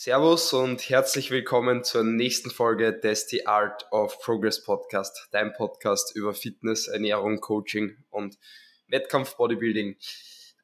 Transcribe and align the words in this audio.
Servus 0.00 0.52
und 0.52 0.88
herzlich 0.90 1.32
willkommen 1.32 1.82
zur 1.82 2.04
nächsten 2.04 2.52
Folge 2.52 2.96
des 2.96 3.26
The 3.30 3.48
Art 3.48 3.90
of 3.90 4.20
Progress 4.20 4.62
Podcast, 4.62 5.26
dein 5.32 5.52
Podcast 5.52 6.14
über 6.14 6.34
Fitness, 6.34 6.86
Ernährung, 6.86 7.40
Coaching 7.40 7.96
und 8.08 8.38
Wettkampf-Bodybuilding. 8.86 9.96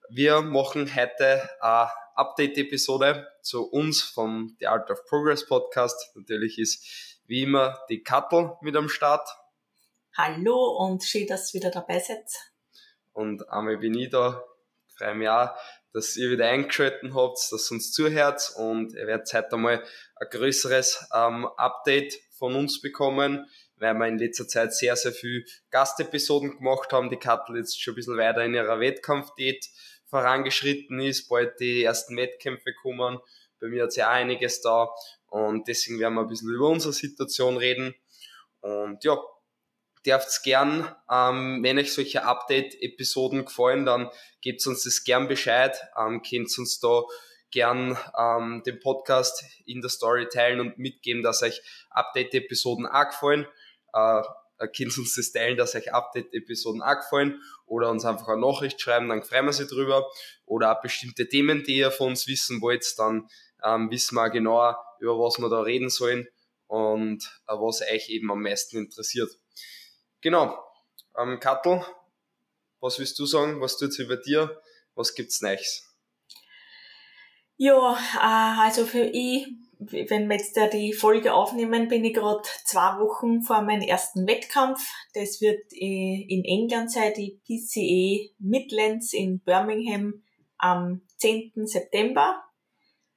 Wir 0.09 0.41
machen 0.41 0.89
heute 0.95 1.51
eine 1.61 1.91
Update-Episode 2.15 3.27
zu 3.43 3.69
uns 3.69 4.03
vom 4.03 4.55
The 4.61 4.69
Art 4.69 4.89
of 4.93 5.05
Progress 5.07 5.45
Podcast. 5.45 6.15
Natürlich 6.15 6.57
ist 6.61 7.19
wie 7.27 7.43
immer 7.43 7.81
die 7.89 8.05
Kattel 8.05 8.53
mit 8.61 8.77
am 8.77 8.89
Start. 8.89 9.29
Hallo 10.17 10.77
und 10.79 11.03
schön, 11.03 11.27
dass 11.27 11.53
ihr 11.53 11.61
wieder 11.61 11.73
dabei 11.73 11.99
seid. 11.99 12.31
Und 13.13 13.49
einmal 13.51 13.79
bin 13.79 13.99
ich 13.99 14.11
da, 14.11 14.45
freue 14.97 15.17
mich 15.17 15.29
auch, 15.29 15.57
dass 15.95 16.17
ihr 16.17 16.29
wieder 16.31 16.49
eingeschaltet 16.49 17.15
habt, 17.15 17.39
dass 17.53 17.71
ihr 17.71 17.75
uns 17.77 17.93
zuhört 17.93 18.53
und 18.57 18.95
ihr 18.95 19.07
werdet 19.07 19.33
heute 19.33 19.53
einmal 19.53 19.85
ein 20.17 20.29
größeres 20.29 21.09
ähm, 21.15 21.47
Update 21.57 22.15
von 22.37 22.57
uns 22.57 22.83
bekommen, 22.83 23.47
weil 23.77 23.95
wir 23.95 24.09
in 24.09 24.19
letzter 24.19 24.49
Zeit 24.49 24.75
sehr, 24.75 24.97
sehr 24.97 25.13
viel 25.13 25.45
Gastepisoden 25.71 26.59
gemacht 26.59 26.93
haben. 26.93 27.11
Die 27.11 27.17
Kattel 27.17 27.57
jetzt 27.57 27.81
schon 27.81 27.93
ein 27.93 27.97
bisschen 27.97 28.19
weiter 28.19 28.45
in 28.45 28.55
ihrer 28.55 28.81
Wettkampfdiät 28.81 29.65
vorangeschritten 30.07 30.99
ist, 31.01 31.29
bald 31.29 31.61
die 31.61 31.85
ersten 31.85 32.17
Wettkämpfe 32.17 32.75
kommen. 32.83 33.21
Bei 33.61 33.69
mir 33.69 33.85
hat 33.85 33.91
es 33.91 33.97
ja 33.97 34.11
einiges 34.11 34.63
da 34.63 34.89
und 35.29 35.69
deswegen 35.69 36.01
werden 36.01 36.15
wir 36.15 36.23
ein 36.23 36.29
bisschen 36.29 36.53
über 36.53 36.69
unsere 36.69 36.93
Situation 36.93 37.57
reden. 37.57 37.95
Und 38.61 39.05
ja, 39.05 39.17
dürft 40.07 40.43
gern, 40.43 40.89
ähm, 41.11 41.63
wenn 41.63 41.79
euch 41.79 41.93
solche 41.93 42.25
Update-Episoden 42.25 43.45
gefallen, 43.45 43.87
dann 43.87 44.11
gebt 44.41 44.67
uns 44.67 44.85
das 44.85 45.05
gern 45.05 45.29
Bescheid, 45.29 45.77
ähm, 45.99 46.23
könnt 46.23 46.57
uns 46.59 46.81
da 46.81 47.03
gern 47.51 47.97
ähm, 48.19 48.63
den 48.67 48.81
Podcast 48.81 49.45
in 49.65 49.81
der 49.81 49.91
Story 49.91 50.29
teilen 50.29 50.61
und 50.61 50.79
mitgeben, 50.79 51.23
dass 51.23 51.43
euch 51.43 51.63
Update-Episoden 51.91 52.87
auch 52.87 53.07
gefallen. 53.07 53.47
Äh, 53.93 54.23
könnt 54.77 54.99
uns 54.99 55.15
das 55.15 55.33
teilen, 55.33 55.57
dass 55.57 55.75
euch 55.75 55.93
Update-Episoden 55.93 56.83
auch 56.83 56.97
gefallen 56.97 57.41
oder 57.67 57.91
uns 57.91 58.05
einfach 58.05 58.29
eine 58.29 58.41
Nachricht 58.41 58.81
schreiben, 58.81 59.09
dann 59.09 59.23
freuen 59.23 59.47
wir 59.47 59.53
sie 59.53 59.67
drüber. 59.67 60.07
Oder 60.47 60.77
auch 60.77 60.83
bestimmte 60.83 61.29
Themen, 61.29 61.65
die 61.65 61.77
ihr 61.77 61.91
von 61.91 62.09
uns 62.11 62.27
wissen 62.27 62.61
wollt, 62.61 62.87
dann 62.99 63.29
ähm, 63.65 63.91
wissen 63.91 64.15
wir 64.17 64.31
genauer, 64.31 64.79
über 65.01 65.19
was 65.19 65.39
wir 65.39 65.49
da 65.49 65.61
reden 65.61 65.89
sollen 65.89 66.29
und 66.67 67.25
äh, 67.47 67.53
was 67.55 67.83
euch 67.83 68.11
eben 68.11 68.31
am 68.31 68.43
meisten 68.43 68.79
interessiert. 68.79 69.31
Genau. 70.25 70.59
Ähm, 71.19 71.39
Kattel, 71.39 71.85
was 72.81 72.99
willst 72.99 73.19
du 73.19 73.27
sagen? 73.27 73.61
Was 73.61 73.77
tut 73.77 73.93
sich 73.93 74.09
bei 74.09 74.17
dir? 74.17 74.59
Was 74.95 75.15
gibt's 75.15 75.43
Neues? 75.43 75.95
Ja, 77.59 77.93
äh, 77.93 78.61
also 78.63 78.87
für 78.87 79.05
ich, 79.05 79.47
wenn 79.79 80.29
wir 80.31 80.37
jetzt 80.39 80.57
da 80.57 80.67
die 80.67 80.95
Folge 80.95 81.35
aufnehmen, 81.35 81.89
bin 81.89 82.07
ich 82.07 82.15
gerade 82.15 82.41
zwei 82.65 82.99
Wochen 83.01 83.43
vor 83.43 83.61
meinem 83.61 83.83
ersten 83.83 84.27
Wettkampf. 84.27 84.83
Das 85.13 85.43
wird 85.43 85.61
in 85.75 86.43
England 86.47 86.91
sein, 86.91 87.13
die 87.15 87.39
PCE 87.45 88.35
Midlands 88.39 89.13
in 89.13 89.41
Birmingham 89.41 90.25
am 90.57 91.03
10. 91.19 91.67
September. 91.67 92.43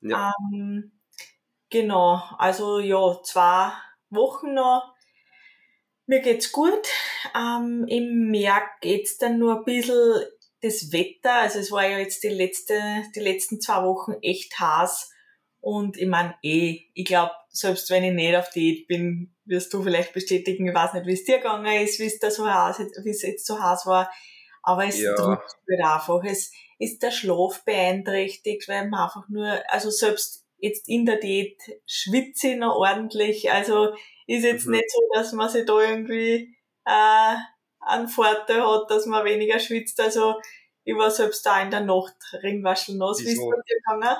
Ja. 0.02 0.33
Ähm, 0.53 0.91
genau, 1.69 2.22
also 2.38 2.80
ja, 2.80 3.23
zwei 3.23 3.72
Wochen 4.09 4.53
noch. 4.53 4.97
Mir 6.08 6.22
geht's 6.22 6.53
gut. 6.53 6.88
Ähm, 7.36 7.86
Im 7.88 8.31
März 8.31 8.63
geht's 8.81 9.17
dann 9.17 9.38
nur 9.38 9.58
ein 9.58 9.66
bisschen 9.66 10.23
das 10.61 10.91
Wetter. 10.91 11.33
Also 11.33 11.59
es 11.59 11.72
war 11.72 11.88
ja 11.88 12.00
jetzt 12.00 12.23
die 12.23 12.30
letzte, 12.30 12.81
die 13.13 13.19
letzten 13.19 13.59
zwei 13.59 13.83
Wochen 13.83 14.13
echt 14.22 14.58
heiß. 14.59 15.11
Und 15.59 15.97
ich 15.97 16.08
mein, 16.08 16.33
eh, 16.44 16.80
ich 16.94 17.05
glaube, 17.05 17.33
selbst 17.50 17.89
wenn 17.89 18.05
ich 18.05 18.13
nicht 18.13 18.38
auf 18.38 18.50
Diät 18.52 18.88
bin, 18.88 19.35
wirst 19.44 19.73
du 19.73 19.83
vielleicht 19.83 20.13
bestätigen, 20.13 20.67
ich 20.67 20.73
weiß 20.73 20.94
nicht, 20.94 21.08
wie 21.08 21.13
es 21.13 21.25
dir 21.25 21.38
gegangen 21.38 21.83
ist, 21.83 22.00
wie 22.00 22.05
es 22.05 22.19
da 22.19 22.31
so 22.31 22.47
heiß, 22.47 22.80
wie 23.03 23.09
es 23.09 23.22
jetzt 23.23 23.45
so 23.45 23.61
heiß 23.61 23.85
war. 23.85 24.09
Aber 24.63 24.85
es 24.85 25.00
ja. 25.00 25.13
drückt 25.13 25.56
halt 25.69 25.84
einfach. 25.84 26.24
Es 26.24 26.51
ist 26.79 27.03
der 27.03 27.12
Schlaf 27.12 27.66
beeinträchtigt, 27.66 28.69
weil 28.69 28.88
man 28.88 29.01
einfach 29.01 29.28
nur, 29.28 29.62
also 29.68 29.89
selbst 29.89 30.47
jetzt 30.59 30.88
in 30.88 31.06
der 31.06 31.18
Diät 31.18 31.62
schwitze 31.85 32.50
ich 32.50 32.57
noch 32.57 32.75
ordentlich. 32.75 33.51
Also 33.51 33.95
ist 34.28 34.44
jetzt 34.44 34.66
mhm. 34.66 34.73
nicht 34.73 34.91
so, 34.91 35.01
dass 35.13 35.34
man 35.34 35.50
sich 35.50 35.66
da 35.66 35.79
irgendwie 35.79 36.56
äh, 36.85 37.35
einen 37.79 38.07
Vorteil 38.07 38.62
hat, 38.62 38.90
dass 38.90 39.06
man 39.06 39.25
weniger 39.25 39.59
schwitzt. 39.59 40.00
Also 40.00 40.35
ich 40.84 40.95
war 40.95 41.12
selbst 41.12 41.45
da 41.45 41.62
in 41.62 41.72
der 41.72 41.81
Nacht 41.81 42.16
ringwascheln 42.44 42.97
nass. 42.97 43.19
Wie 43.19 43.23
ist 43.23 43.34
es 43.34 43.40
bei 43.40 43.56
dir 43.56 43.75
gegangen? 43.75 44.18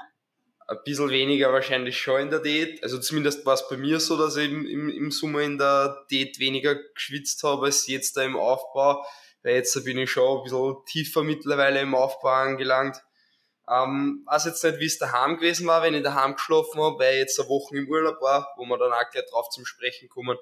Ein 0.70 0.78
bisschen 0.84 1.10
weniger 1.10 1.54
wahrscheinlich 1.54 1.98
schon 1.98 2.22
in 2.22 2.30
der 2.30 2.40
Diät. 2.40 2.84
Also 2.84 3.00
zumindest 3.00 3.46
war 3.46 3.54
es 3.54 3.68
bei 3.70 3.78
mir 3.78 4.02
so, 4.02 4.18
dass 4.18 4.36
ich 4.36 4.52
im, 4.52 4.66
im, 4.66 4.90
im 4.90 5.12
Sommer 5.12 5.42
in 5.42 5.58
der 5.58 6.06
Diät 6.12 6.40
weniger 6.40 6.76
geschwitzt 6.94 7.42
habe 7.44 7.68
als 7.68 7.88
jetzt 7.88 8.18
da 8.18 8.24
im 8.24 8.36
Aufbau. 8.36 9.02
Weil 9.44 9.56
jetzt 9.56 9.82
bin 9.86 9.98
ich 9.98 10.12
schon 10.12 10.40
ein 10.40 10.44
bisschen 10.44 10.76
tiefer 10.86 11.24
mittlerweile 11.24 11.80
im 11.80 11.96
Aufbau 11.96 12.30
angelangt. 12.30 12.98
Ähm, 13.70 14.24
weiß 14.26 14.46
jetzt 14.46 14.64
nicht, 14.64 14.80
wie 14.80 14.86
es 14.86 14.98
daheim 14.98 15.38
gewesen 15.38 15.68
war, 15.68 15.82
wenn 15.82 15.94
ich 15.94 16.04
daheim 16.04 16.36
geschlafen 16.36 16.82
habe, 16.82 17.00
weil 17.00 17.14
ich 17.14 17.20
jetzt 17.20 17.40
eine 17.40 17.50
Woche 17.50 17.78
im 17.78 17.90
Urlaub 17.90 18.22
war, 18.22 18.54
wo 18.58 18.66
wir 18.66 18.78
dann 18.78 18.94
auch 18.94 19.10
gleich 19.12 19.26
drauf 19.30 19.50
zum 19.50 19.66
Sprechen 19.66 20.08
kommen. 20.08 20.38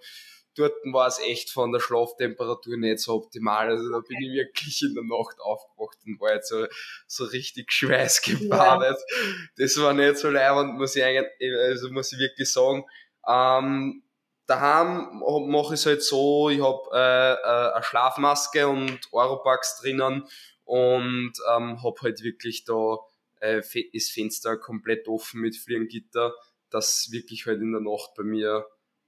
Dort 0.56 0.74
war 0.86 1.08
es 1.08 1.20
echt 1.20 1.50
von 1.50 1.74
der 1.74 1.82
Schlaftemperatur 1.82 2.78
nicht 2.78 3.00
so 3.00 3.16
optimal. 3.16 3.70
Also 3.70 3.92
da 3.92 4.00
bin 4.00 4.18
ich 4.22 4.32
wirklich 4.32 4.82
in 4.84 4.94
der 4.94 5.04
Nacht 5.04 5.40
aufgewacht 5.42 5.98
und 6.06 6.20
war 6.22 6.34
jetzt 6.34 6.48
so, 6.48 6.66
so 7.08 7.26
richtig 7.26 7.72
schweißgebadet. 7.74 8.98
Ja. 8.98 9.18
Das 9.58 9.78
war 9.82 9.94
nicht 9.94 10.18
so 10.18 10.30
leibend, 10.30 10.78
muss 10.78 10.96
ich 10.96 11.04
eigentlich, 11.04 11.28
also 11.58 11.90
muss 11.90 12.14
ich 12.14 12.20
wirklich 12.20 12.50
sagen. 12.50 12.86
Ähm, 13.28 14.04
daheim 14.46 15.22
mache 15.48 15.74
ich 15.74 15.80
es 15.80 15.86
halt 15.88 16.04
so, 16.04 16.50
ich 16.50 16.62
habe 16.62 16.90
äh, 16.94 17.34
äh, 17.34 17.74
eine 17.74 17.84
Schlafmaske 17.84 18.68
und 18.68 19.00
Oropax 19.12 19.82
drinnen 19.82 20.28
und 20.64 21.34
ähm, 21.54 21.84
habe 21.84 21.96
halt 22.02 22.24
wirklich 22.24 22.64
da 22.66 22.98
äh, 23.42 23.62
ist 23.92 24.12
Fenster 24.12 24.58
komplett 24.58 25.08
offen 25.08 25.42
mit 25.42 25.56
Fliegengitter, 25.56 26.34
dass 26.70 27.10
wirklich 27.12 27.46
halt 27.46 27.62
in 27.62 27.72
der 27.72 27.82
Nacht 27.82 28.14
bei 28.16 28.24
mir 28.24 28.66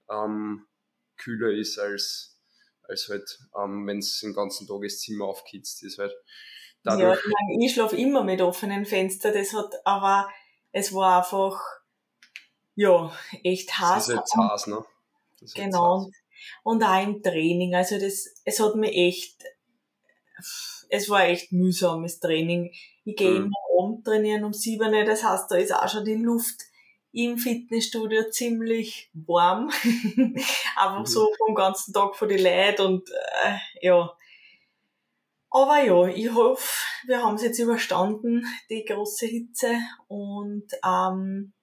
ähm, 0.10 0.68
kühler 1.18 1.52
ist 1.52 1.80
als, 1.80 2.40
als 2.84 3.10
halt, 3.10 3.40
ähm, 3.58 3.86
wenn 3.88 4.00
es 4.00 4.20
den 4.20 4.34
ganzen 4.34 4.68
Tag 4.68 4.82
das 4.84 5.00
Zimmer 5.00 5.26
aufkitzt 5.26 5.84
ist 5.84 5.98
halt. 5.98 6.14
Dadurch, 6.84 7.20
ja, 7.26 7.32
ich, 7.60 7.74
schlafe 7.74 7.98
immer 7.98 8.24
mit 8.24 8.42
offenen 8.42 8.86
Fenstern, 8.86 9.34
das 9.34 9.54
hat, 9.54 9.74
aber 9.84 10.30
es 10.72 10.94
war 10.94 11.18
einfach, 11.18 11.60
ja, 12.76 13.12
echt 13.44 13.78
heiß. 13.78 14.08
Das 14.08 14.10
ist 14.10 14.16
jetzt 14.16 14.36
heiß, 14.38 14.68
ne? 14.68 14.86
Genau. 15.56 16.10
Und 16.64 16.84
auch 16.84 17.04
im 17.04 17.22
Training, 17.22 17.76
also 17.76 18.00
das, 18.00 18.30
es 18.46 18.60
hat 18.60 18.76
mir 18.76 18.92
echt, 18.92 19.44
es 20.90 21.10
war 21.10 21.26
echt 21.26 21.52
mühsames 21.52 22.20
Training. 22.20 22.72
Ich 23.07 23.16
gehe 23.16 23.40
mhm. 23.40 23.45
immer 23.45 23.69
um 23.78 24.03
trainieren 24.03 24.44
um 24.44 24.51
sieben, 24.51 24.91
das 24.91 25.23
heißt, 25.23 25.50
da 25.50 25.56
ist 25.56 25.73
auch 25.73 25.88
schon 25.88 26.03
die 26.03 26.16
Luft 26.16 26.63
im 27.13 27.38
Fitnessstudio 27.38 28.29
ziemlich 28.29 29.09
warm. 29.13 29.69
Einfach 30.75 31.00
mhm. 31.00 31.06
so 31.06 31.31
vom 31.38 31.56
ganzen 31.56 31.94
Tag 31.94 32.18
vor 32.18 32.28
die 32.28 32.35
Leute 32.35 32.85
und 32.85 33.09
äh, 33.09 33.57
ja. 33.81 34.13
Aber 35.50 35.81
ja, 35.81 36.07
ich 36.07 36.34
hoffe, 36.34 36.68
wir 37.06 37.23
haben 37.23 37.35
es 37.35 37.44
jetzt 37.44 37.59
überstanden, 37.59 38.45
die 38.69 38.84
große 38.84 39.25
Hitze. 39.25 39.78
Und 40.09 40.68
ähm, 40.85 41.53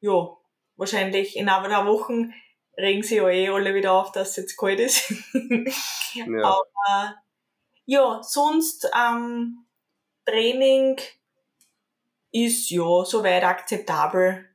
ja, 0.00 0.36
wahrscheinlich 0.74 1.36
in 1.36 1.48
ein 1.48 1.62
paar 1.62 1.86
Wochen 1.86 2.32
regen 2.76 3.04
sie 3.04 3.18
ja 3.18 3.28
eh 3.28 3.48
alle 3.50 3.76
wieder 3.76 3.92
auf, 3.92 4.10
dass 4.10 4.30
es 4.30 4.36
jetzt 4.36 4.56
kalt 4.56 4.80
ist. 4.80 5.14
ja. 6.14 6.26
Aber 6.42 7.14
ja, 7.84 8.20
sonst 8.24 8.90
ähm, 8.98 9.64
Training 10.24 10.96
ist 12.30 12.70
ja 12.70 13.04
soweit 13.04 13.44
akzeptabel 13.44 14.46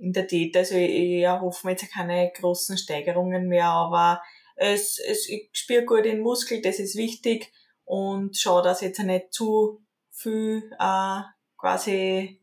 in 0.00 0.12
der 0.12 0.24
Diät. 0.24 0.56
Also 0.56 0.74
ich 0.76 1.22
erhoffe 1.22 1.66
mir 1.66 1.72
jetzt 1.72 1.92
keine 1.92 2.32
großen 2.32 2.78
Steigerungen 2.78 3.48
mehr, 3.48 3.68
aber 3.68 4.22
es, 4.56 4.98
es, 4.98 5.28
ich 5.28 5.50
spüre 5.52 5.84
gut 5.84 6.04
den 6.04 6.20
Muskel, 6.20 6.62
das 6.62 6.78
ist 6.78 6.96
wichtig 6.96 7.52
und 7.84 8.36
schaue, 8.36 8.62
dass 8.62 8.82
ich 8.82 8.88
jetzt 8.88 8.98
nicht 9.00 9.32
zu 9.32 9.80
viel 10.10 10.70
äh, 10.78 11.20
quasi 11.56 12.40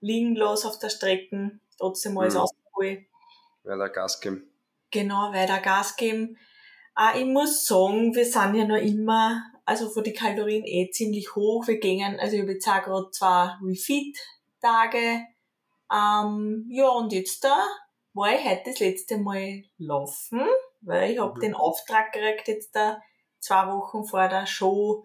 liegen 0.00 0.34
los 0.34 0.64
auf 0.64 0.78
der 0.78 0.88
Strecke, 0.88 1.60
trotzdem 1.78 2.16
alles 2.18 2.34
mhm. 2.34 2.40
ausprobieren. 2.40 3.06
Weiter 3.64 3.88
Gas 3.90 4.20
geben. 4.20 4.50
Genau, 4.90 5.32
weiter 5.32 5.60
Gas 5.60 5.96
geben. 5.96 6.38
Äh, 6.98 7.20
ich 7.20 7.26
muss 7.26 7.66
sagen, 7.66 8.14
wir 8.14 8.24
sind 8.24 8.54
ja 8.54 8.64
noch 8.64 8.76
immer, 8.76 9.44
also 9.70 9.88
von 9.88 10.02
den 10.02 10.14
Kalorien 10.14 10.64
eh 10.66 10.90
ziemlich 10.90 11.36
hoch. 11.36 11.68
Wir 11.68 11.78
gehen, 11.78 12.18
also 12.18 12.34
ich 12.34 12.42
habe 12.42 12.54
jetzt 12.54 12.66
auch 12.66 12.82
gerade 12.82 13.10
zwei 13.12 13.54
Refeed-Tage. 13.62 15.24
Ähm, 15.92 16.66
ja, 16.68 16.88
und 16.88 17.12
jetzt 17.12 17.44
da 17.44 17.56
war 18.12 18.34
ich 18.34 18.44
heute 18.44 18.62
das 18.64 18.80
letzte 18.80 19.18
Mal 19.18 19.62
laufen, 19.78 20.40
weil 20.80 21.12
ich 21.12 21.20
habe 21.20 21.36
mhm. 21.36 21.40
den 21.40 21.54
Auftrag 21.54 22.12
gekriegt, 22.12 22.48
jetzt 22.48 22.74
da 22.74 23.00
zwei 23.38 23.68
Wochen 23.68 24.04
vor 24.04 24.28
der 24.28 24.46
Show 24.46 25.04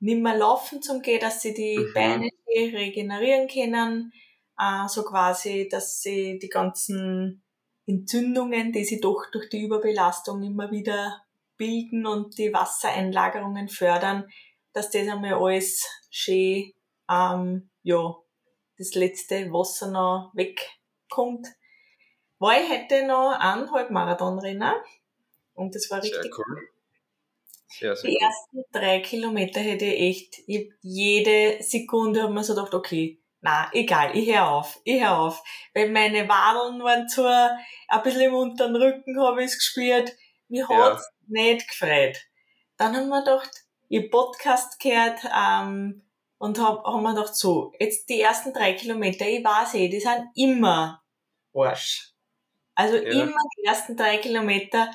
nicht 0.00 0.20
mehr 0.20 0.36
laufen 0.36 0.82
zum 0.82 1.00
gehen, 1.00 1.20
dass 1.20 1.40
sie 1.40 1.54
die 1.54 1.78
mhm. 1.78 1.94
Beine 1.94 2.28
regenerieren 2.56 3.46
können. 3.46 4.12
äh, 4.58 4.88
so 4.88 5.04
quasi, 5.04 5.68
dass 5.70 6.00
sie 6.00 6.40
die 6.40 6.48
ganzen 6.48 7.44
Entzündungen, 7.86 8.72
die 8.72 8.84
sie 8.84 9.00
doch 9.00 9.26
durch 9.30 9.48
die 9.48 9.62
Überbelastung 9.62 10.42
immer 10.42 10.72
wieder 10.72 11.22
bilden 11.62 12.06
und 12.06 12.38
die 12.38 12.52
Wassereinlagerungen 12.52 13.68
fördern, 13.68 14.28
dass 14.72 14.90
das 14.90 15.08
einmal 15.08 15.34
alles 15.34 15.86
schön, 16.10 16.72
ähm, 17.08 17.70
ja, 17.82 18.14
das 18.78 18.94
letzte 18.94 19.52
Wasser 19.52 19.90
noch 19.90 20.32
wegkommt. 20.34 21.46
War 22.38 22.60
ich 22.60 22.68
hätte 22.68 23.06
noch 23.06 23.36
einen 23.38 23.70
Halbmarathon-Rennen 23.70 24.74
und 25.54 25.74
das 25.74 25.90
war 25.90 26.02
richtig 26.02 26.36
cool. 26.38 26.68
Sehr, 27.68 27.96
sehr 27.96 28.10
Die 28.10 28.16
cool. 28.16 28.22
ersten 28.28 28.62
drei 28.72 29.00
Kilometer 29.00 29.60
hätte 29.60 29.84
ich 29.86 30.00
echt, 30.10 30.38
ich 30.46 30.72
jede 30.82 31.62
Sekunde 31.62 32.22
hab 32.22 32.30
mir 32.30 32.44
so 32.44 32.54
gedacht, 32.54 32.74
okay, 32.74 33.20
na, 33.40 33.68
egal, 33.72 34.16
ich 34.16 34.28
hör 34.32 34.48
auf, 34.50 34.80
ich 34.84 35.00
hör 35.02 35.18
auf. 35.18 35.42
Weil 35.74 35.90
meine 35.90 36.28
Wadeln 36.28 36.82
waren 36.82 37.08
zwar 37.08 37.58
ein 37.88 38.02
bisschen 38.02 38.22
im 38.22 38.34
unteren 38.34 38.76
Rücken, 38.76 39.18
habe 39.20 39.42
ich 39.44 39.52
gespürt, 39.52 40.12
mir 40.48 40.66
Ja. 40.68 41.00
Nicht 41.28 41.68
gefreut. 41.68 42.18
Dann 42.76 42.96
haben 42.96 43.08
wir 43.08 43.20
gedacht, 43.20 43.50
ich 43.88 44.10
Podcast 44.10 44.78
gehört, 44.80 45.20
ähm, 45.24 46.02
und 46.38 46.58
hab, 46.58 46.84
haben 46.84 47.02
wir 47.02 47.14
gedacht, 47.14 47.36
so, 47.36 47.72
jetzt 47.78 48.08
die 48.08 48.20
ersten 48.20 48.52
drei 48.52 48.72
Kilometer, 48.72 49.26
ich 49.28 49.44
weiß 49.44 49.74
eh, 49.74 49.88
die 49.88 50.00
sind 50.00 50.28
immer 50.34 51.00
Arsch. 51.54 52.10
Also 52.74 52.96
Ja. 52.96 53.10
immer 53.12 53.36
die 53.58 53.64
ersten 53.64 53.96
drei 53.96 54.16
Kilometer 54.18 54.90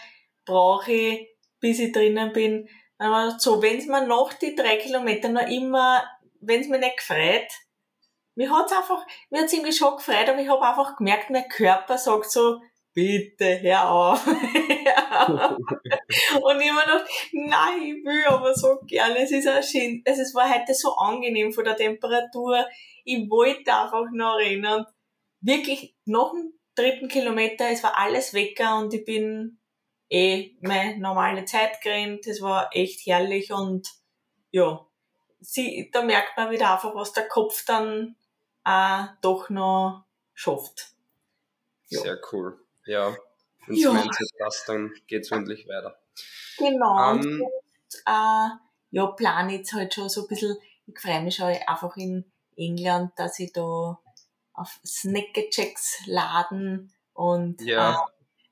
brauche 0.46 0.92
ich, 0.92 1.30
bis 1.60 1.80
ich 1.80 1.94
drinnen 1.94 2.34
bin. 2.34 2.68
Dann 2.98 3.08
haben 3.08 3.14
wir 3.14 3.26
gedacht, 3.28 3.42
so, 3.42 3.62
wenn's 3.62 3.86
mir 3.86 4.06
nach 4.06 4.34
die 4.34 4.56
drei 4.56 4.78
Kilometer 4.78 5.30
noch 5.30 5.48
immer, 5.48 6.04
wenn's 6.42 6.68
mir 6.68 6.80
nicht 6.80 6.98
gefreut, 6.98 7.48
mir 8.36 8.52
hat's 8.52 8.74
einfach, 8.74 9.06
mir 9.30 9.42
hat's 9.42 9.54
irgendwie 9.54 9.72
schon 9.74 9.96
gefreut, 9.96 10.28
aber 10.30 10.40
ich 10.40 10.50
habe 10.50 10.62
einfach 10.68 10.98
gemerkt, 10.98 11.30
mein 11.30 11.48
Körper 11.48 11.98
sagt 11.98 12.30
so, 12.30 12.62
bitte, 12.94 13.62
hör 13.62 13.90
auf. 13.90 14.26
Hör 14.26 15.52
auf. 15.52 15.58
Und 16.42 16.58
mir 16.58 16.72
gedacht, 16.72 17.06
nein, 17.34 17.82
ich 17.82 18.06
will 18.06 18.26
aber 18.28 18.54
so 18.54 18.80
gerne. 18.86 19.20
Es 19.20 19.32
ist 19.32 19.48
auch 19.48 19.62
schön, 19.62 20.04
also 20.06 20.22
es 20.22 20.34
war 20.34 20.50
heute 20.54 20.74
so 20.74 20.96
angenehm 20.96 21.52
von 21.52 21.66
der 21.66 21.76
Temperatur. 21.76 22.66
Ich 23.04 23.30
wollte 23.30 23.74
einfach 23.74 24.06
noch 24.12 24.38
rennen 24.38 24.66
und 24.66 24.88
wirklich 25.42 25.96
nach 26.06 26.32
dem 26.32 26.54
dritten 26.76 27.08
Kilometer, 27.08 27.70
es 27.70 27.84
war 27.84 27.98
alles 27.98 28.34
Wecker 28.34 28.78
und 28.78 28.94
ich 28.94 29.04
bin 29.04 29.60
eh 30.10 30.56
meine 30.62 30.98
normale 30.98 31.46
Zeit 31.46 31.82
gerannt. 31.82 32.26
Es 32.28 32.42
war 32.42 32.70
echt 32.74 33.06
herrlich 33.06 33.52
und 33.52 33.90
ja, 34.52 34.86
sie, 35.40 35.90
da 35.92 36.02
merkt 36.04 36.38
man 36.38 36.52
wieder 36.52 36.74
einfach, 36.74 36.96
was 36.96 37.14
der 37.14 37.28
Kopf 37.28 37.66
dann 37.66 38.16
äh, 38.66 39.04
doch 39.22 39.50
noch 39.50 40.06
schafft. 40.34 40.94
Ja. 41.90 42.02
Sehr 42.02 42.20
cool. 42.32 42.60
Ja. 42.86 43.16
Wenn 43.68 43.76
Ja. 43.76 43.94
Mindset 43.94 44.30
passt, 44.40 44.68
dann 44.70 44.94
geht's 45.08 45.32
endlich 45.32 45.68
weiter. 45.68 46.00
Genau. 46.58 47.12
und 47.12 47.26
Ähm, 47.26 47.44
jetzt, 47.84 48.04
äh, 48.06 48.50
ja, 48.92 49.06
plane 49.16 49.58
jetzt 49.58 49.74
halt 49.74 49.94
schon 49.94 50.10
so 50.10 50.22
ein 50.22 50.28
bisschen, 50.28 50.58
ich 50.88 51.00
freue 51.00 51.22
mich 51.22 51.36
schon 51.36 51.48
einfach 51.68 51.96
in 51.98 52.26
England, 52.56 53.12
dass 53.18 53.40
ich 53.40 53.52
da 53.54 54.00
auf 54.54 54.80
Snackechecks 54.86 56.04
laden 56.08 56.92
und 57.14 57.62
Ja. 57.62 57.92
äh, 57.94 57.98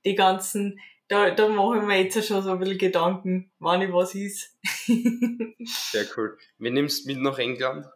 die 0.05 0.15
ganzen, 0.15 0.79
da, 1.07 1.31
da 1.31 1.47
mache 1.49 1.77
ich 1.77 1.83
mir 1.83 2.03
jetzt 2.03 2.23
schon 2.27 2.43
so 2.43 2.51
ein 2.51 2.59
bisschen 2.59 2.77
Gedanken, 2.77 3.51
wann 3.59 3.81
ich 3.81 3.91
was 3.93 4.13
ist. 4.13 4.55
Sehr 5.65 6.05
cool. 6.17 6.37
Wen 6.59 6.73
nimmst 6.73 7.05
du 7.05 7.09
mit 7.13 7.21
nach 7.21 7.39
England? 7.39 7.87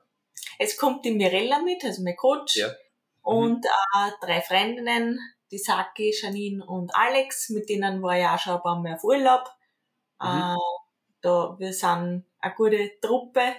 Es 0.58 0.78
kommt 0.78 1.06
die 1.06 1.12
Mirella 1.12 1.60
mit, 1.60 1.84
also 1.84 2.02
mein 2.04 2.16
Coach, 2.16 2.56
Ja. 2.56 2.68
Mhm. 2.68 2.74
und 3.22 3.66
äh, 3.66 4.12
drei 4.22 4.42
Freundinnen, 4.42 5.20
die 5.52 5.58
Saki, 5.58 6.14
Janine 6.20 6.66
und 6.66 6.96
Alex, 6.96 7.50
mit 7.50 7.70
denen 7.70 8.02
war 8.02 8.18
ich 8.18 8.26
auch 8.26 8.40
schon 8.40 8.54
ein 8.54 8.62
paar 8.62 8.80
Mal 8.80 8.96
auf 8.96 9.04
Urlaub. 9.04 9.46
Mhm. 10.22 10.28
Äh, 10.28 10.58
da, 11.22 11.56
wir 11.58 11.74
sind 11.74 12.26
eine 12.40 12.56
gute 12.56 13.00
Truppe 13.02 13.56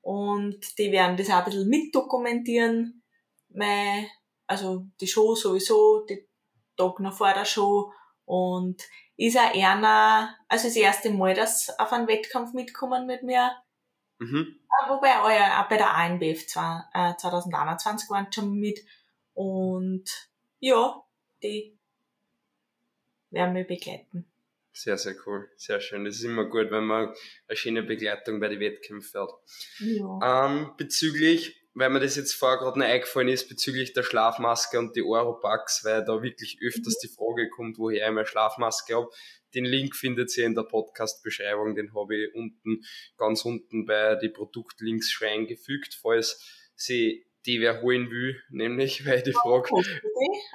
und 0.00 0.78
die 0.78 0.90
werden 0.90 1.16
das 1.16 1.30
auch 1.30 1.38
ein 1.38 1.44
bisschen 1.44 1.68
mitdokumentieren. 1.68 3.02
Mein, 3.50 4.08
also 4.46 4.86
die 5.00 5.06
Show 5.06 5.34
sowieso, 5.34 6.04
die 6.06 6.26
Tag 6.76 6.98
noch 7.00 7.16
vor 7.16 7.32
der 7.32 7.44
Show 7.44 7.92
und 8.24 8.82
ist 9.16 9.38
auch 9.38 9.54
einer, 9.54 10.34
also 10.48 10.66
das 10.66 10.76
erste 10.76 11.10
Mal, 11.10 11.34
dass 11.34 11.78
auf 11.78 11.92
einen 11.92 12.08
Wettkampf 12.08 12.52
mitkommen 12.52 13.06
mit 13.06 13.22
mir. 13.22 13.52
Mhm. 14.18 14.58
Ah, 14.68 14.90
Wobei 14.90 15.18
auch 15.20 15.68
bei 15.68 15.76
der 15.76 15.94
ANBF 15.94 16.42
äh, 16.56 17.16
2021 17.16 18.10
waren 18.10 18.32
schon 18.32 18.54
mit. 18.54 18.80
Und 19.34 20.04
ja, 20.58 21.03
die 21.44 21.78
werden 23.30 23.52
mich 23.52 23.66
begleiten. 23.66 24.26
Sehr, 24.72 24.98
sehr 24.98 25.14
cool. 25.26 25.48
Sehr 25.56 25.80
schön. 25.80 26.04
Das 26.04 26.16
ist 26.16 26.24
immer 26.24 26.46
gut, 26.46 26.70
wenn 26.72 26.84
man 26.84 27.14
eine 27.46 27.56
schöne 27.56 27.84
Begleitung 27.84 28.40
bei 28.40 28.48
den 28.48 28.58
Wettkämpfen 28.58 29.20
hat. 29.20 29.30
Ja. 29.78 30.46
Ähm, 30.46 30.72
bezüglich, 30.76 31.54
weil 31.74 31.90
mir 31.90 32.00
das 32.00 32.16
jetzt 32.16 32.34
vorher 32.34 32.58
gerade 32.58 32.80
noch 32.80 32.86
eingefallen 32.86 33.28
ist, 33.28 33.48
bezüglich 33.48 33.92
der 33.92 34.02
Schlafmaske 34.02 34.78
und 34.80 34.96
die 34.96 35.02
Oropax, 35.02 35.84
weil 35.84 36.04
da 36.04 36.22
wirklich 36.22 36.58
öfters 36.60 36.98
die 36.98 37.08
Frage 37.08 37.50
kommt, 37.50 37.78
woher 37.78 38.08
ich 38.08 38.14
meine 38.14 38.26
Schlafmaske 38.26 38.96
habe. 38.96 39.08
Den 39.54 39.64
Link 39.64 39.94
findet 39.94 40.36
ihr 40.36 40.46
in 40.46 40.56
der 40.56 40.64
Podcast-Beschreibung, 40.64 41.76
den 41.76 41.94
habe 41.94 42.16
ich 42.16 42.34
unten, 42.34 42.82
ganz 43.16 43.44
unten 43.44 43.86
bei 43.86 44.16
die 44.16 44.28
Produktlinks 44.28 45.12
schon 45.12 45.28
eingefügt, 45.28 45.96
falls 46.02 46.70
sie 46.74 47.24
die 47.46 47.60
wer 47.60 47.82
holen 47.82 48.10
will, 48.10 48.40
nämlich, 48.50 49.06
weil 49.06 49.22
die 49.22 49.32
Frage? 49.32 49.68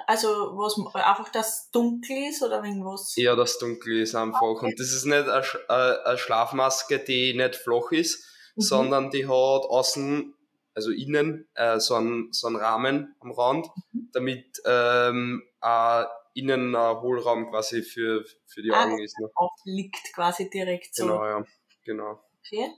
Also 0.06 0.28
was 0.28 0.76
einfach 0.94 1.30
das 1.30 1.70
dunkel 1.70 2.28
ist 2.30 2.42
oder 2.42 2.64
irgendwas? 2.64 3.14
Ja, 3.16 3.36
das 3.36 3.58
Dunkel 3.58 4.00
ist 4.00 4.14
einfach. 4.14 4.40
Und 4.62 4.78
das 4.80 4.92
ist 4.92 5.04
nicht 5.04 5.28
eine, 5.28 5.44
äh, 5.68 6.04
eine 6.08 6.18
Schlafmaske, 6.18 6.98
die 6.98 7.34
nicht 7.34 7.56
flach 7.56 7.92
ist, 7.92 8.26
Mhm. 8.56 8.62
sondern 8.62 9.10
die 9.10 9.26
hat 9.28 9.32
außen, 9.32 10.34
also 10.74 10.90
innen, 10.90 11.48
äh, 11.54 11.78
so, 11.78 11.94
einen, 11.94 12.32
so 12.32 12.48
einen 12.48 12.56
Rahmen 12.56 13.14
am 13.20 13.30
Rand, 13.30 13.66
Mhm. 13.92 14.08
damit 14.12 14.60
ähm, 14.64 15.42
äh, 15.62 16.04
innen 16.34 16.74
ein 16.74 17.00
Hohlraum 17.00 17.50
quasi 17.50 17.82
für, 17.82 18.24
für 18.46 18.62
die 18.62 18.72
Ah, 18.72 18.84
Augen 18.84 18.98
ist. 19.00 19.18
Ne? 19.20 19.30
Auch 19.34 19.54
liegt 19.64 20.12
quasi 20.14 20.50
direkt 20.50 20.94
so. 20.94 21.04
Genau, 21.06 21.24
ja. 21.24 21.44
Genau. 21.84 22.20
Okay. 22.40 22.70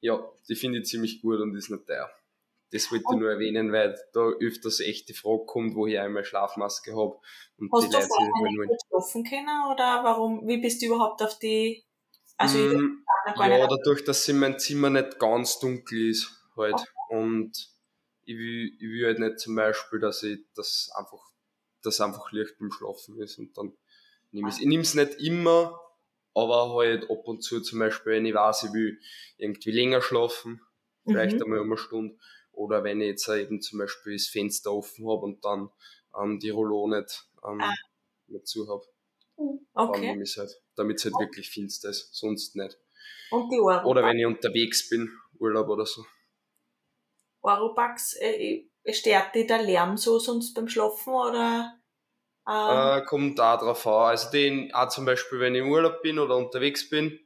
Ja, 0.00 0.22
die 0.48 0.54
finde 0.56 0.80
ich 0.80 0.86
ziemlich 0.86 1.22
gut 1.22 1.40
und 1.40 1.54
ist 1.56 1.70
nicht 1.70 1.86
teuer. 1.86 2.10
Das 2.72 2.90
wollte 2.90 3.04
ich 3.14 3.20
nur 3.20 3.30
erwähnen, 3.30 3.72
weil 3.72 3.94
da 4.14 4.20
öfters 4.40 4.80
echt 4.80 5.08
die 5.08 5.14
Frage 5.14 5.44
kommt, 5.46 5.74
woher 5.76 6.06
ich 6.06 6.12
meine 6.12 6.24
Schlafmaske 6.24 6.92
habe. 6.96 7.20
Und 7.58 7.72
Hast 7.72 7.82
die 7.82 7.88
du 7.92 7.98
Leute 7.98 8.08
vorher 8.08 8.32
holen 8.38 8.56
nicht 8.68 8.82
schlafen 8.88 9.24
können 9.24 9.64
oder 9.72 10.04
warum, 10.04 10.46
wie 10.46 10.58
bist 10.58 10.82
du 10.82 10.86
überhaupt 10.86 11.22
auf 11.22 11.38
die, 11.38 11.84
also 12.36 12.58
Mm, 12.58 13.04
Ja, 13.34 13.66
dadurch, 13.66 14.04
dass 14.04 14.28
in 14.28 14.38
mein 14.38 14.58
Zimmer 14.58 14.90
nicht 14.90 15.18
ganz 15.18 15.58
dunkel 15.58 16.10
ist, 16.10 16.32
halt. 16.56 16.84
Und 17.08 17.70
ich 18.24 18.36
will, 18.36 18.72
ich 18.76 18.80
will 18.82 19.06
halt 19.06 19.18
nicht 19.18 19.40
zum 19.40 19.54
Beispiel, 19.56 20.00
dass 20.00 20.22
ich 20.22 20.40
das 20.54 20.90
einfach, 20.96 21.22
dass 21.82 22.00
einfach 22.00 22.30
Licht 22.32 22.58
beim 22.58 22.70
Schlafen 22.72 23.20
ist 23.20 23.38
und 23.38 23.56
dann 23.56 23.76
nehme 24.32 24.48
ich 24.48 24.56
es. 24.56 24.60
Ich 24.60 24.66
nehme 24.66 24.82
es 24.82 24.94
nicht 24.94 25.14
immer, 25.20 25.80
aber 26.34 26.74
halt 26.74 27.10
ab 27.10 27.26
und 27.28 27.42
zu 27.42 27.60
zum 27.60 27.78
Beispiel, 27.80 28.12
wenn 28.12 28.26
ich 28.26 28.34
weiß, 28.34 28.64
ich 28.64 28.72
will 28.72 29.00
irgendwie 29.38 29.70
länger 29.72 30.02
schlafen, 30.02 30.60
vielleicht 31.06 31.40
Mhm. 31.40 31.42
einmal 31.42 31.60
um 31.60 31.68
eine 31.72 31.78
Stunde. 31.78 32.18
Oder 32.52 32.84
wenn 32.84 33.00
ich 33.00 33.08
jetzt 33.08 33.28
eben 33.28 33.60
zum 33.62 33.78
Beispiel 33.80 34.14
das 34.14 34.28
Fenster 34.28 34.72
offen 34.72 35.08
habe 35.08 35.22
und 35.26 35.44
dann 35.44 35.70
ähm, 36.20 36.38
die 36.40 36.50
Rollo 36.50 36.86
nicht, 36.88 37.28
ähm, 37.46 37.60
Ah. 37.60 37.74
nicht 38.28 38.46
zu 38.48 38.68
habe. 38.68 38.86
Dann 39.86 40.02
Okay. 40.02 40.16
halt, 40.38 40.60
damit 40.74 40.98
es 40.98 41.04
halt 41.04 41.20
wirklich 41.20 41.50
finster 41.50 41.90
ist, 41.90 42.12
sonst 42.14 42.56
nicht. 42.56 42.78
Und 43.30 43.50
die 43.50 43.58
Oro 43.60 43.82
Oder 43.82 44.02
wenn 44.04 44.18
ich 44.18 44.24
unterwegs 44.24 44.88
bin, 44.88 45.12
Urlaub 45.38 45.68
oder 45.68 45.84
so. 45.86 46.04
Oropax, 47.42 48.16
äh, 48.20 48.68
stört 48.92 49.34
dich 49.36 49.46
der 49.46 49.62
Lärm 49.62 49.96
so 49.96 50.18
sonst 50.18 50.54
beim 50.54 50.66
Schlafen 50.68 51.12
oder? 51.14 51.78
Ähm, 52.48 52.92
Äh, 52.92 53.02
kommt 53.04 53.38
da 53.38 53.56
drauf 53.56 53.86
an. 53.86 54.10
Also 54.10 54.30
den 54.30 54.72
auch 54.74 54.88
zum 54.88 55.04
Beispiel, 55.04 55.40
wenn 55.40 55.54
ich 55.54 55.60
im 55.62 55.70
Urlaub 55.70 56.02
bin 56.02 56.18
oder 56.18 56.36
unterwegs 56.36 56.88
bin, 56.88 57.18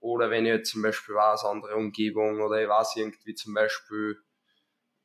oder 0.00 0.30
wenn 0.30 0.46
ich 0.46 0.52
jetzt 0.52 0.70
zum 0.70 0.82
Beispiel 0.82 1.14
weiß, 1.14 1.44
andere 1.44 1.76
Umgebung, 1.76 2.40
oder 2.40 2.62
ich 2.62 2.68
weiß 2.68 2.96
irgendwie 2.96 3.34
zum 3.34 3.54
Beispiel 3.54 4.18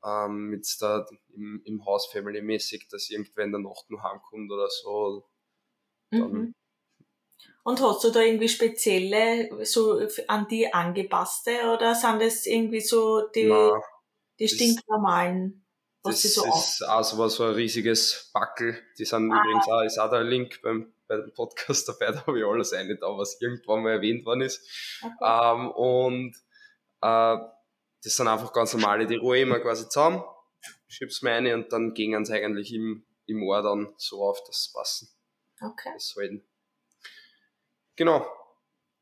ähm, 0.06 0.54
jetzt 0.54 0.82
da 0.82 1.06
im, 1.34 1.62
im 1.66 1.86
Haus 1.86 2.08
Family-mäßig, 2.12 2.88
dass 2.90 3.10
irgendwer 3.10 3.46
in 3.46 3.52
der 3.52 3.62
Nacht 3.62 3.90
noch 3.90 4.04
heimkommt 4.04 4.52
oder 4.52 4.70
so. 4.70 5.26
mhm. 6.12 6.54
Und 7.64 7.82
hast 7.82 8.04
du 8.04 8.12
da 8.12 8.22
irgendwie 8.22 8.48
spezielle, 8.48 9.66
so 9.66 10.00
an 10.28 10.48
die 10.48 10.72
angepasste 10.72 11.52
oder 11.74 11.96
sind 11.96 12.22
das 12.22 12.46
irgendwie 12.46 12.82
so 12.82 13.28
die, 13.34 13.48
Nein, 13.48 13.82
die 14.40 14.48
stinknormalen, 14.48 15.66
was 16.04 16.22
das 16.22 16.36
so 16.36 16.46
ist 16.46 16.88
auch 16.88 17.04
so, 17.04 17.28
so 17.28 17.46
ein 17.46 17.56
riesiges 17.56 18.30
Backel. 18.32 18.78
Die 19.00 19.06
sind 19.06 19.32
Ah. 19.32 19.42
übrigens 19.42 19.68
auch, 19.68 19.82
ist 19.82 19.98
auch 19.98 20.12
der 20.12 20.24
Link 20.24 20.62
beim, 20.62 20.94
bei 21.08 21.18
dem 21.18 21.34
Podcast 21.34 21.90
dabei, 21.90 22.12
da 22.12 22.28
habe 22.28 22.38
ich 22.38 22.46
alles 22.46 22.72
eine 22.74 22.98
da, 22.98 23.08
was 23.18 23.42
irgendwann 23.42 23.82
mal 23.82 23.94
erwähnt 23.94 24.26
worden 24.26 24.42
ist. 24.42 24.62
Okay. 25.02 25.54
Ähm, 25.54 25.72
und 25.72 26.36
äh, 27.02 27.38
das 28.06 28.16
sind 28.16 28.28
einfach 28.28 28.54
ganz 28.54 28.74
normale, 28.74 29.06
die 29.08 29.16
ruhe 29.16 29.40
immer 29.40 29.60
quasi 29.60 29.90
zusammen 29.90 30.24
schieb's 30.88 31.22
mir 31.22 31.32
eine 31.32 31.54
und 31.54 31.72
dann 31.72 31.94
gingen 31.94 32.24
es 32.24 32.32
eigentlich 32.32 32.74
im, 32.74 33.06
im 33.26 33.44
Ohr 33.44 33.62
dann 33.62 33.94
so 33.98 34.24
auf 34.24 34.44
das 34.48 34.72
Passen. 34.74 35.10
Okay. 35.62 35.92
Das 35.94 36.16
halten. 36.18 36.44
Genau. 37.96 38.28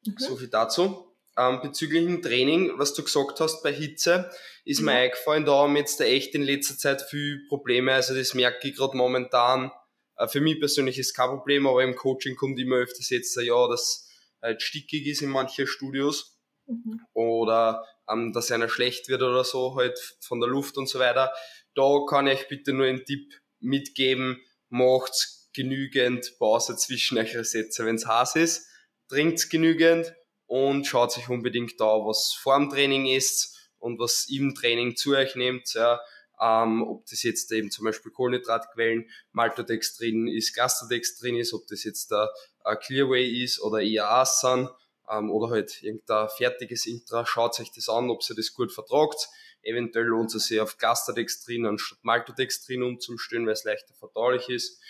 Mhm. 0.06 0.16
So 0.18 0.36
viel 0.36 0.50
dazu. 0.50 1.10
Ähm, 1.36 1.62
bezüglich 1.62 2.06
dem 2.06 2.22
Training, 2.22 2.78
was 2.78 2.94
du 2.94 3.04
gesagt 3.04 3.40
hast 3.40 3.64
bei 3.64 3.74
Hitze, 3.74 4.30
ist 4.66 4.80
mhm. 4.80 4.86
mir 4.86 4.92
eingefallen, 4.94 5.46
da 5.46 5.54
haben 5.64 5.76
jetzt 5.76 6.00
echt 6.00 6.36
in 6.36 6.44
letzter 6.44 6.78
Zeit 6.78 7.02
viel 7.02 7.46
Probleme. 7.48 7.94
Also 7.94 8.16
das 8.16 8.34
merke 8.34 8.68
ich 8.68 8.76
gerade 8.76 8.96
momentan. 8.96 9.72
Äh, 10.16 10.28
für 10.28 10.42
mich 10.42 10.60
persönlich 10.60 11.00
ist 11.00 11.16
kein 11.16 11.30
Problem, 11.30 11.66
aber 11.66 11.84
im 11.84 11.96
Coaching 11.96 12.36
kommt 12.36 12.60
immer 12.60 12.76
öfters 12.78 13.10
jetzt, 13.10 13.36
ja, 13.42 13.68
dass 13.68 14.10
halt 14.42 14.62
stickig 14.62 15.08
ist 15.08 15.22
in 15.22 15.30
manchen 15.30 15.66
Studios 15.66 16.40
mhm. 16.68 17.02
oder 17.14 17.88
ähm, 18.10 18.34
dass 18.34 18.52
einer 18.52 18.70
schlecht 18.70 19.10
wird 19.10 19.22
oder 19.22 19.44
so, 19.44 19.76
halt 19.76 19.98
von 20.22 20.40
der 20.40 20.50
Luft 20.50 20.78
und 20.78 20.88
so 20.88 21.00
weiter. 21.00 21.34
Da 21.76 22.00
kann 22.10 22.28
ich 22.28 22.48
bitte 22.48 22.74
nur 22.74 22.86
einen 22.86 23.06
Tipp 23.06 23.34
mitgeben, 23.60 24.42
macht 24.70 25.14
genügend 25.54 26.36
Pause 26.40 26.76
zwischen 26.76 27.18
euch 27.18 27.34
Sätze. 27.48 27.86
Wenn 27.86 27.96
es 27.96 28.08
heiß 28.08 28.36
ist, 28.36 28.68
trinkt 29.08 29.50
genügend 29.50 30.14
und 30.48 30.86
schaut 30.86 31.12
sich 31.12 31.30
unbedingt 31.30 31.80
da, 31.80 31.86
was 31.86 32.34
vor 32.34 32.58
dem 32.58 32.70
Training 32.70 33.06
ist 33.06 33.72
und 33.80 34.00
was 34.00 34.28
im 34.30 34.56
Training 34.56 34.96
zu 34.96 35.16
euch 35.16 35.36
nehmt. 35.36 35.74
Ja. 35.74 36.02
Ähm, 36.42 36.84
ob 36.84 37.06
das 37.06 37.24
jetzt 37.24 37.52
eben 37.52 37.72
zum 37.72 37.86
Beispiel 37.86 38.12
Kohlenhydratquellen, 38.12 39.10
Maltodextrin 39.32 40.28
ist, 40.28 40.54
Gastrodextrin 40.54 41.38
ist, 41.38 41.54
ob 41.54 41.68
das 41.68 41.84
jetzt 41.84 42.12
der 42.12 42.30
äh, 42.66 42.76
Clearway 42.76 43.44
ist 43.44 43.62
oder 43.62 43.82
eher 43.82 44.12
Asan 44.12 44.68
ähm, 45.14 45.32
oder 45.32 45.50
halt 45.50 45.82
irgendein 45.84 46.30
fertiges 46.30 46.86
Intra, 46.86 47.26
schaut 47.26 47.60
euch 47.60 47.72
das 47.72 47.90
an, 47.90 48.10
ob 48.10 48.22
ihr 48.30 48.36
das 48.36 48.54
gut 48.54 48.72
vertragt. 48.72 49.30
Eventuell 49.62 50.06
lohnt 50.06 50.34
es 50.36 50.48
sich 50.48 50.60
auf 50.60 50.78
Gastrodextrin 50.78 51.66
anstatt 51.66 52.00
Maltodextrin 52.04 52.84
umzustellen, 52.84 53.46
weil 53.46 53.54
es 53.54 53.64
leichter 53.64 53.94
verdaulich 53.94 54.50
ist 54.50 54.82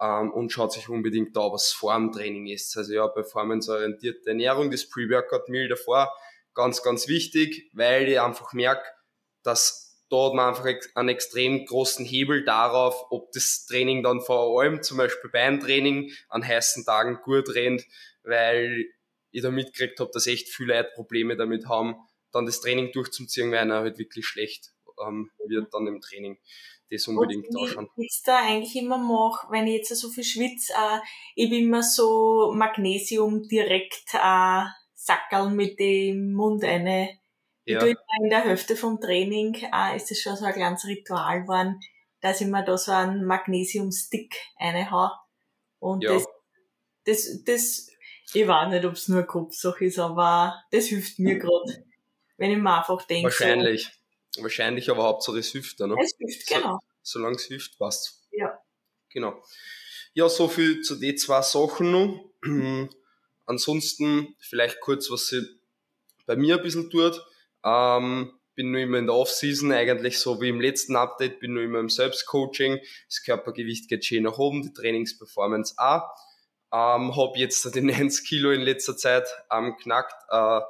ähm, 0.00 0.32
und 0.32 0.50
schaut 0.50 0.72
sich 0.72 0.88
unbedingt 0.88 1.36
da, 1.36 1.52
was 1.52 1.72
vor 1.72 1.94
dem 1.94 2.12
Training 2.12 2.46
ist. 2.46 2.76
Also 2.76 2.92
ja, 2.92 3.08
performanceorientierte 3.08 4.30
Ernährung, 4.30 4.70
das 4.70 4.88
Pre-Workout-Meal 4.88 5.68
davor, 5.68 6.12
ganz, 6.54 6.82
ganz 6.82 7.08
wichtig, 7.08 7.70
weil 7.72 8.08
ich 8.08 8.20
einfach 8.20 8.52
merke, 8.52 8.84
dass 9.42 9.82
dort 10.08 10.34
man 10.34 10.50
einfach 10.50 10.66
einen 10.94 11.08
extrem 11.08 11.64
großen 11.64 12.04
Hebel 12.04 12.44
darauf, 12.44 13.06
ob 13.10 13.32
das 13.32 13.64
Training 13.66 14.02
dann 14.02 14.20
vor 14.20 14.60
allem, 14.60 14.82
zum 14.82 14.98
Beispiel 14.98 15.30
Beintraining, 15.30 16.12
an 16.28 16.46
heißen 16.46 16.84
Tagen 16.84 17.20
gut 17.22 17.54
rennt, 17.54 17.82
weil 18.22 18.86
ich 19.32 19.42
da 19.42 19.50
mitgekriegt 19.50 19.98
habe, 19.98 20.10
dass 20.12 20.26
echt 20.26 20.48
viele 20.48 20.76
Leute 20.76 20.90
Probleme 20.94 21.36
damit 21.36 21.66
haben, 21.66 21.96
dann 22.30 22.46
das 22.46 22.60
Training 22.60 22.92
durchzuziehen, 22.92 23.50
weil 23.50 23.58
einer 23.58 23.80
halt 23.80 23.98
wirklich 23.98 24.26
schlecht 24.26 24.72
ähm, 25.06 25.30
wird 25.46 25.72
dann 25.74 25.86
im 25.86 26.00
Training 26.00 26.38
das 26.90 27.08
unbedingt 27.08 27.48
und 27.48 27.62
anschauen. 27.62 27.88
Was 27.96 28.04
ich 28.04 28.22
da 28.24 28.38
eigentlich 28.38 28.76
immer 28.76 28.98
mache, 28.98 29.50
wenn 29.50 29.66
ich 29.66 29.78
jetzt 29.78 29.96
so 29.96 30.10
viel 30.10 30.24
schwitze, 30.24 30.72
äh, 30.74 30.98
ich 31.34 31.50
bin 31.50 31.64
immer 31.64 31.82
so 31.82 32.52
Magnesium 32.54 33.48
direkt 33.48 34.14
äh, 34.14 34.64
Sackerl 34.94 35.50
mit 35.50 35.80
dem 35.80 36.32
Mund 36.32 36.64
eine. 36.64 37.18
Ja. 37.64 37.78
Ich 37.78 37.94
tue 37.94 38.02
in 38.22 38.30
der 38.30 38.44
Hälfte 38.44 38.76
vom 38.76 39.00
Training 39.00 39.54
äh, 39.54 39.96
ist 39.96 40.10
das 40.10 40.18
schon 40.18 40.36
so 40.36 40.44
ein 40.44 40.52
kleines 40.52 40.84
Ritual 40.86 41.42
geworden, 41.42 41.80
dass 42.20 42.40
ich 42.40 42.46
mir 42.46 42.64
da 42.64 42.76
so 42.76 42.92
einen 42.92 43.24
Magnesium-Stick 43.24 44.36
reinhau. 44.60 45.10
Und 45.78 46.02
ja. 46.02 46.12
das, 46.12 46.26
das, 47.04 47.44
das, 47.44 47.91
ich 48.34 48.46
weiß 48.46 48.70
nicht, 48.70 48.84
ob 48.84 48.94
es 48.94 49.08
nur 49.08 49.22
Kopfsache 49.24 49.84
ist, 49.84 49.98
aber 49.98 50.62
das 50.70 50.86
hilft 50.86 51.18
mir 51.18 51.38
gerade. 51.38 51.84
Wenn 52.36 52.50
ich 52.50 52.58
mir 52.58 52.78
einfach 52.78 53.06
denke. 53.06 53.24
Wahrscheinlich. 53.24 53.90
So, 54.30 54.42
Wahrscheinlich, 54.42 54.90
aber 54.90 55.04
Hauptsache 55.04 55.38
es 55.38 55.52
hilft 55.52 55.80
dann. 55.80 55.90
Ne? 55.90 55.96
Es 56.02 56.14
hilft, 56.18 56.46
genau. 56.48 56.78
So, 57.02 57.18
solange 57.18 57.36
es 57.36 57.44
hilft, 57.44 57.78
passt. 57.78 58.26
Ja. 58.32 58.58
Genau. 59.10 59.42
Ja, 60.14 60.28
so 60.28 60.48
viel 60.48 60.80
zu 60.80 60.96
den 60.96 61.16
zwei 61.18 61.42
Sachen 61.42 61.92
noch. 61.92 62.32
Ansonsten 63.46 64.34
vielleicht 64.38 64.80
kurz, 64.80 65.10
was 65.10 65.26
sie 65.26 65.42
bei 66.26 66.36
mir 66.36 66.56
ein 66.56 66.62
bisschen 66.62 66.90
tut. 66.90 67.22
Ähm, 67.64 68.32
bin 68.54 68.70
nur 68.70 68.80
immer 68.80 68.98
in 68.98 69.06
der 69.06 69.14
Off-Season, 69.14 69.72
eigentlich 69.72 70.18
so 70.18 70.40
wie 70.40 70.48
im 70.48 70.60
letzten 70.60 70.96
Update, 70.96 71.40
bin 71.40 71.54
nur 71.54 71.62
immer 71.62 71.80
im 71.80 71.88
Selbstcoaching. 71.88 72.80
Das 73.08 73.22
Körpergewicht 73.22 73.88
geht 73.88 74.04
schön 74.04 74.24
nach 74.24 74.38
oben, 74.38 74.62
die 74.62 74.72
Trainingsperformance 74.72 75.74
auch. 75.78 76.02
Ähm, 76.72 77.16
habe 77.16 77.38
jetzt 77.38 77.74
die 77.74 77.80
90 77.82 78.26
Kilo 78.26 78.50
in 78.50 78.62
letzter 78.62 78.96
Zeit 78.96 79.28
ähm, 79.50 79.76
knackt. 79.76 80.14
Äh, 80.30 80.60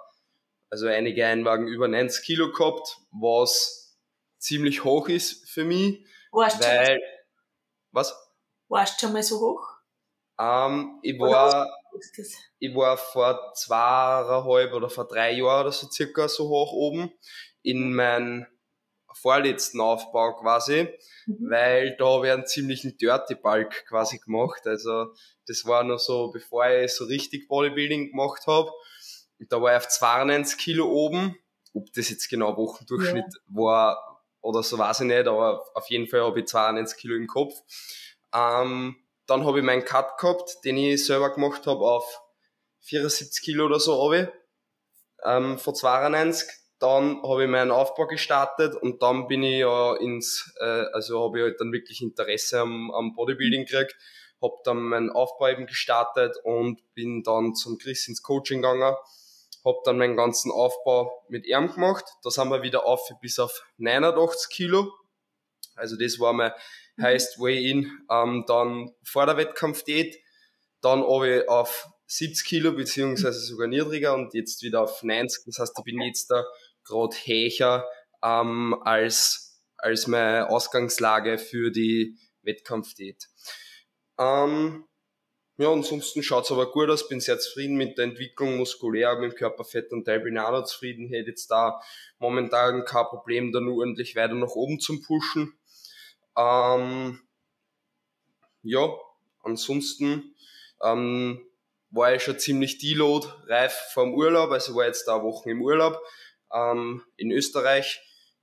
also 0.71 0.87
einige 0.87 1.27
Einwagen 1.27 1.69
über 1.69 1.87
90 1.87 2.25
Kilo 2.25 2.51
gehabt, 2.51 2.99
was 3.11 3.99
ziemlich 4.39 4.85
hoch 4.85 5.09
ist 5.09 5.49
für 5.49 5.65
mich. 5.65 6.05
Warst 6.33 6.63
weil, 6.63 6.97
du 6.97 7.03
was? 7.93 8.15
Warst 8.69 9.01
du 9.01 9.07
schon 9.07 9.13
mal 9.13 9.23
so 9.23 9.39
hoch? 9.39 9.69
Ähm, 10.41 10.99
ich 11.03 11.19
war, 11.21 11.69
ich 12.59 12.75
war 12.75 12.97
vor 12.97 13.53
zweieinhalb 13.55 14.73
oder 14.73 14.89
vor 14.89 15.07
drei 15.07 15.33
Jahren 15.33 15.67
oder 15.67 15.73
so 15.73 15.89
circa 15.89 16.27
so 16.27 16.49
hoch 16.49 16.73
oben 16.73 17.13
in 17.63 17.95
meinem 17.95 18.47
vorletzten 19.15 19.81
Aufbau 19.81 20.35
quasi, 20.35 20.89
mhm. 21.27 21.51
weil 21.51 21.97
da 21.97 22.07
habe 22.07 22.27
ich 22.27 22.33
einen 22.33 22.47
ziemlichen 22.47 22.97
Dirty 22.97 23.35
Bulk 23.35 23.87
quasi 23.87 24.19
gemacht. 24.19 24.67
Also 24.67 25.15
das 25.47 25.65
war 25.67 25.85
noch 25.85 25.99
so, 25.99 26.31
bevor 26.31 26.69
ich 26.69 26.95
so 26.95 27.05
richtig 27.05 27.49
Bodybuilding 27.49 28.11
gemacht 28.11 28.47
habe. 28.47 28.71
Da 29.49 29.61
war 29.61 29.73
ich 29.73 29.79
auf 29.79 29.89
92 29.89 30.59
Kilo 30.59 30.87
oben. 30.87 31.37
Ob 31.75 31.93
das 31.95 32.11
jetzt 32.11 32.29
genau 32.29 32.57
Wochendurchschnitt 32.57 33.25
ja. 33.25 33.41
war 33.57 34.23
oder 34.43 34.63
so, 34.63 34.77
weiß 34.77 35.01
ich 35.01 35.07
nicht, 35.07 35.27
aber 35.27 35.65
auf 35.75 35.89
jeden 35.89 36.07
Fall 36.07 36.23
habe 36.23 36.41
ich 36.41 36.47
92 36.47 36.99
Kilo 36.99 37.15
im 37.15 37.27
Kopf. 37.27 37.55
Ähm, 38.35 38.97
dann 39.27 39.47
habe 39.47 39.59
ich 39.61 39.65
meinen 39.65 39.85
Cut 39.85 40.19
gehabt, 40.19 40.59
den 40.65 40.77
ich 40.77 41.07
selber 41.07 41.33
gemacht 41.33 41.67
habe 41.67 41.81
auf 41.81 42.21
74 42.81 43.43
Kilo 43.43 43.67
oder 43.67 43.79
so 43.81 44.03
habe 44.03 44.19
ich, 44.19 44.29
ähm, 45.25 45.59
von 45.59 45.75
92. 45.75 46.49
Dann 46.83 47.23
habe 47.23 47.45
ich 47.45 47.49
meinen 47.49 47.71
Aufbau 47.71 48.07
gestartet 48.07 48.75
und 48.75 49.03
dann 49.03 49.29
bin 49.29 49.45
ich 49.45 49.61
ja 49.61 49.95
ins, 49.97 50.53
äh, 50.61 50.85
also 50.93 51.23
habe 51.23 51.39
ich 51.39 51.45
halt 51.45 51.61
dann 51.61 51.73
wirklich 51.73 52.03
Interesse 52.03 52.61
am, 52.61 52.91
am 52.91 53.15
Bodybuilding 53.15 53.67
gekriegt, 53.67 53.95
habe 54.43 54.57
dann 54.65 54.79
meinen 54.79 55.11
Aufbau 55.11 55.49
eben 55.49 55.67
gestartet 55.67 56.37
und 56.43 56.81
bin 56.95 57.23
dann 57.23 57.55
zum 57.55 57.79
Chris 57.79 58.09
ins 58.09 58.23
Coaching 58.23 58.63
gegangen 58.63 58.97
habe 59.65 59.79
dann 59.85 59.99
meinen 59.99 60.17
ganzen 60.17 60.51
Aufbau 60.51 61.25
mit 61.29 61.47
ihm 61.47 61.73
gemacht. 61.73 62.05
Da 62.23 62.31
sind 62.31 62.49
wir 62.51 62.63
wieder 62.63 62.85
auf 62.85 63.09
bis 63.21 63.39
auf 63.39 63.65
89 63.77 64.49
Kilo. 64.51 64.93
Also 65.75 65.97
das 65.97 66.19
war 66.19 66.33
mein 66.33 66.53
mhm. 66.97 67.03
Highest 67.03 67.39
Way-In. 67.39 67.91
Ähm, 68.11 68.45
dann 68.47 68.91
vor 69.05 69.27
der 69.27 69.37
Wettkampfdiät, 69.37 70.19
dann 70.81 71.03
habe 71.03 71.43
ich 71.43 71.49
auf 71.49 71.89
70 72.07 72.45
Kilo, 72.45 72.73
beziehungsweise 72.73 73.41
sogar 73.41 73.69
niedriger 73.69 74.15
und 74.15 74.35
jetzt 74.35 74.63
wieder 74.63 74.83
auf 74.83 75.03
90. 75.03 75.45
Das 75.47 75.59
heißt, 75.59 75.79
ich 75.79 75.85
bin 75.85 76.01
jetzt 76.03 76.31
da 76.31 76.45
gerade 76.85 77.17
höher 77.17 77.89
ähm, 78.23 78.77
als, 78.83 79.63
als 79.77 80.07
meine 80.07 80.49
Ausgangslage 80.49 81.39
für 81.39 81.71
die 81.71 82.17
Wettkampfdiät. 82.43 83.29
Ähm, 84.19 84.85
ja, 85.59 85.71
ansonsten 85.71 86.23
schaut's 86.23 86.51
aber 86.51 86.73
gut 86.73 86.89
aus, 86.89 87.09
bin 87.09 87.21
sehr 87.21 87.39
zufrieden 87.39 87.77
mit 87.77 87.99
der 87.99 88.07
Entwicklung, 88.07 88.57
muskulär, 88.57 89.17
mit 89.17 89.33
dem 89.33 89.37
Körperfettanteil 89.37 90.21
bin 90.21 90.39
auch 90.39 90.51
noch 90.51 90.65
zufrieden, 90.65 91.09
hätte 91.09 91.31
jetzt 91.31 91.51
da 91.51 91.81
momentan 92.19 92.85
kein 92.85 93.05
Problem, 93.07 93.53
da 93.53 93.61
nur 93.61 93.79
ordentlich 93.79 94.17
weiter 94.17 94.35
nach 94.35 94.49
oben 94.49 94.81
zum 94.81 95.03
Pushen. 95.03 95.53
Ähm, 96.37 97.21
ja, 98.63 98.89
ansonsten 99.43 100.35
ähm, 100.83 101.47
war 101.91 102.15
ich 102.15 102.23
schon 102.23 102.39
ziemlich 102.39 102.79
deload, 102.79 103.29
reif 103.47 103.75
vom 103.93 104.15
Urlaub, 104.15 104.51
also 104.51 104.75
war 104.75 104.87
jetzt 104.87 105.07
da 105.07 105.23
Wochen 105.23 105.51
im 105.51 105.63
Urlaub 105.63 106.01
ähm, 106.55 107.03
in 107.17 107.31
Österreich 107.31 108.01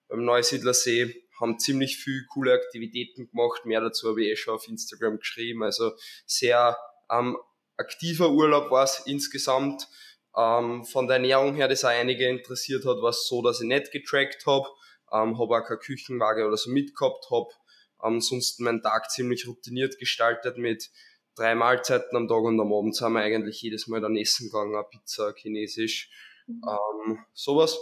beim 0.08 0.26
Neusiedlersee, 0.26 1.16
haben 1.40 1.60
ziemlich 1.60 1.98
viel 1.98 2.26
coole 2.34 2.54
Aktivitäten 2.54 3.30
gemacht, 3.30 3.66
mehr 3.66 3.82
dazu 3.82 4.10
habe 4.10 4.24
ich 4.24 4.32
eh 4.32 4.36
schon 4.36 4.56
auf 4.56 4.68
Instagram 4.68 5.20
geschrieben, 5.20 5.64
also 5.64 5.94
sehr 6.26 6.78
ähm, 7.10 7.38
aktiver 7.78 8.30
Urlaub 8.32 8.72
war 8.72 8.84
es 8.84 9.02
insgesamt. 9.06 9.88
Ähm, 10.36 10.84
von 10.84 11.08
der 11.08 11.16
Ernährung 11.16 11.56
her, 11.56 11.68
das 11.68 11.86
auch 11.86 11.90
einige 11.90 12.28
interessiert 12.28 12.86
hat, 12.86 13.02
war 13.02 13.10
es 13.10 13.28
so, 13.28 13.42
dass 13.42 13.62
ich 13.62 13.68
nicht 13.68 13.92
getrackt 13.92 14.46
habe, 14.46 14.68
ähm, 15.12 15.40
habe 15.40 15.58
auch 15.58 15.66
keine 15.66 15.80
Küchenwaage 15.80 16.46
oder 16.46 16.58
so 16.58 16.70
mitgehabt, 16.70 17.26
habe 17.32 17.50
ansonsten 17.98 18.64
meinen 18.64 18.82
Tag 18.82 19.10
ziemlich 19.10 19.48
routiniert 19.48 19.98
gestaltet 19.98 20.58
mit 20.58 20.90
drei 21.36 21.56
Mahlzeiten 21.56 22.16
am 22.16 22.28
Tag 22.28 22.42
und 22.42 22.60
am 22.60 22.74
Abend 22.74 22.96
sind 22.96 23.14
wir 23.14 23.22
eigentlich 23.22 23.62
jedes 23.62 23.88
Mal 23.88 24.02
dann 24.02 24.18
essen 24.18 24.48
gegangen, 24.48 24.84
Pizza, 24.92 25.34
Chinesisch, 25.36 26.10
mhm. 26.50 26.62
ähm, 26.68 27.26
sowas. 27.34 27.78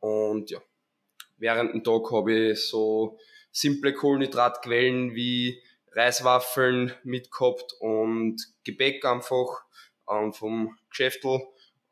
Und 0.00 0.50
ja, 0.50 0.60
während 1.38 1.74
dem 1.74 1.84
Tag 1.84 2.10
habe 2.10 2.32
ich 2.32 2.68
so 2.68 3.18
simple 3.52 3.92
Kohlenhydratquellen 3.92 5.14
wie 5.14 5.62
Reiswaffeln 5.92 6.92
mitgehabt 7.02 7.74
und 7.80 8.36
Gebäck 8.64 9.04
einfach 9.04 9.64
ähm, 10.08 10.32
vom 10.32 10.78
Geschäftel, 10.88 11.40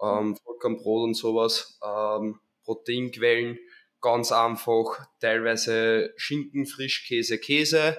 ähm, 0.00 0.36
Vollkornbrot 0.36 1.04
und 1.04 1.14
sowas, 1.14 1.78
ähm, 1.84 2.40
Proteinquellen 2.64 3.58
ganz 4.00 4.30
einfach 4.30 5.08
teilweise 5.20 6.12
Schinken, 6.16 6.66
Frischkäse, 6.66 7.38
Käse, 7.38 7.98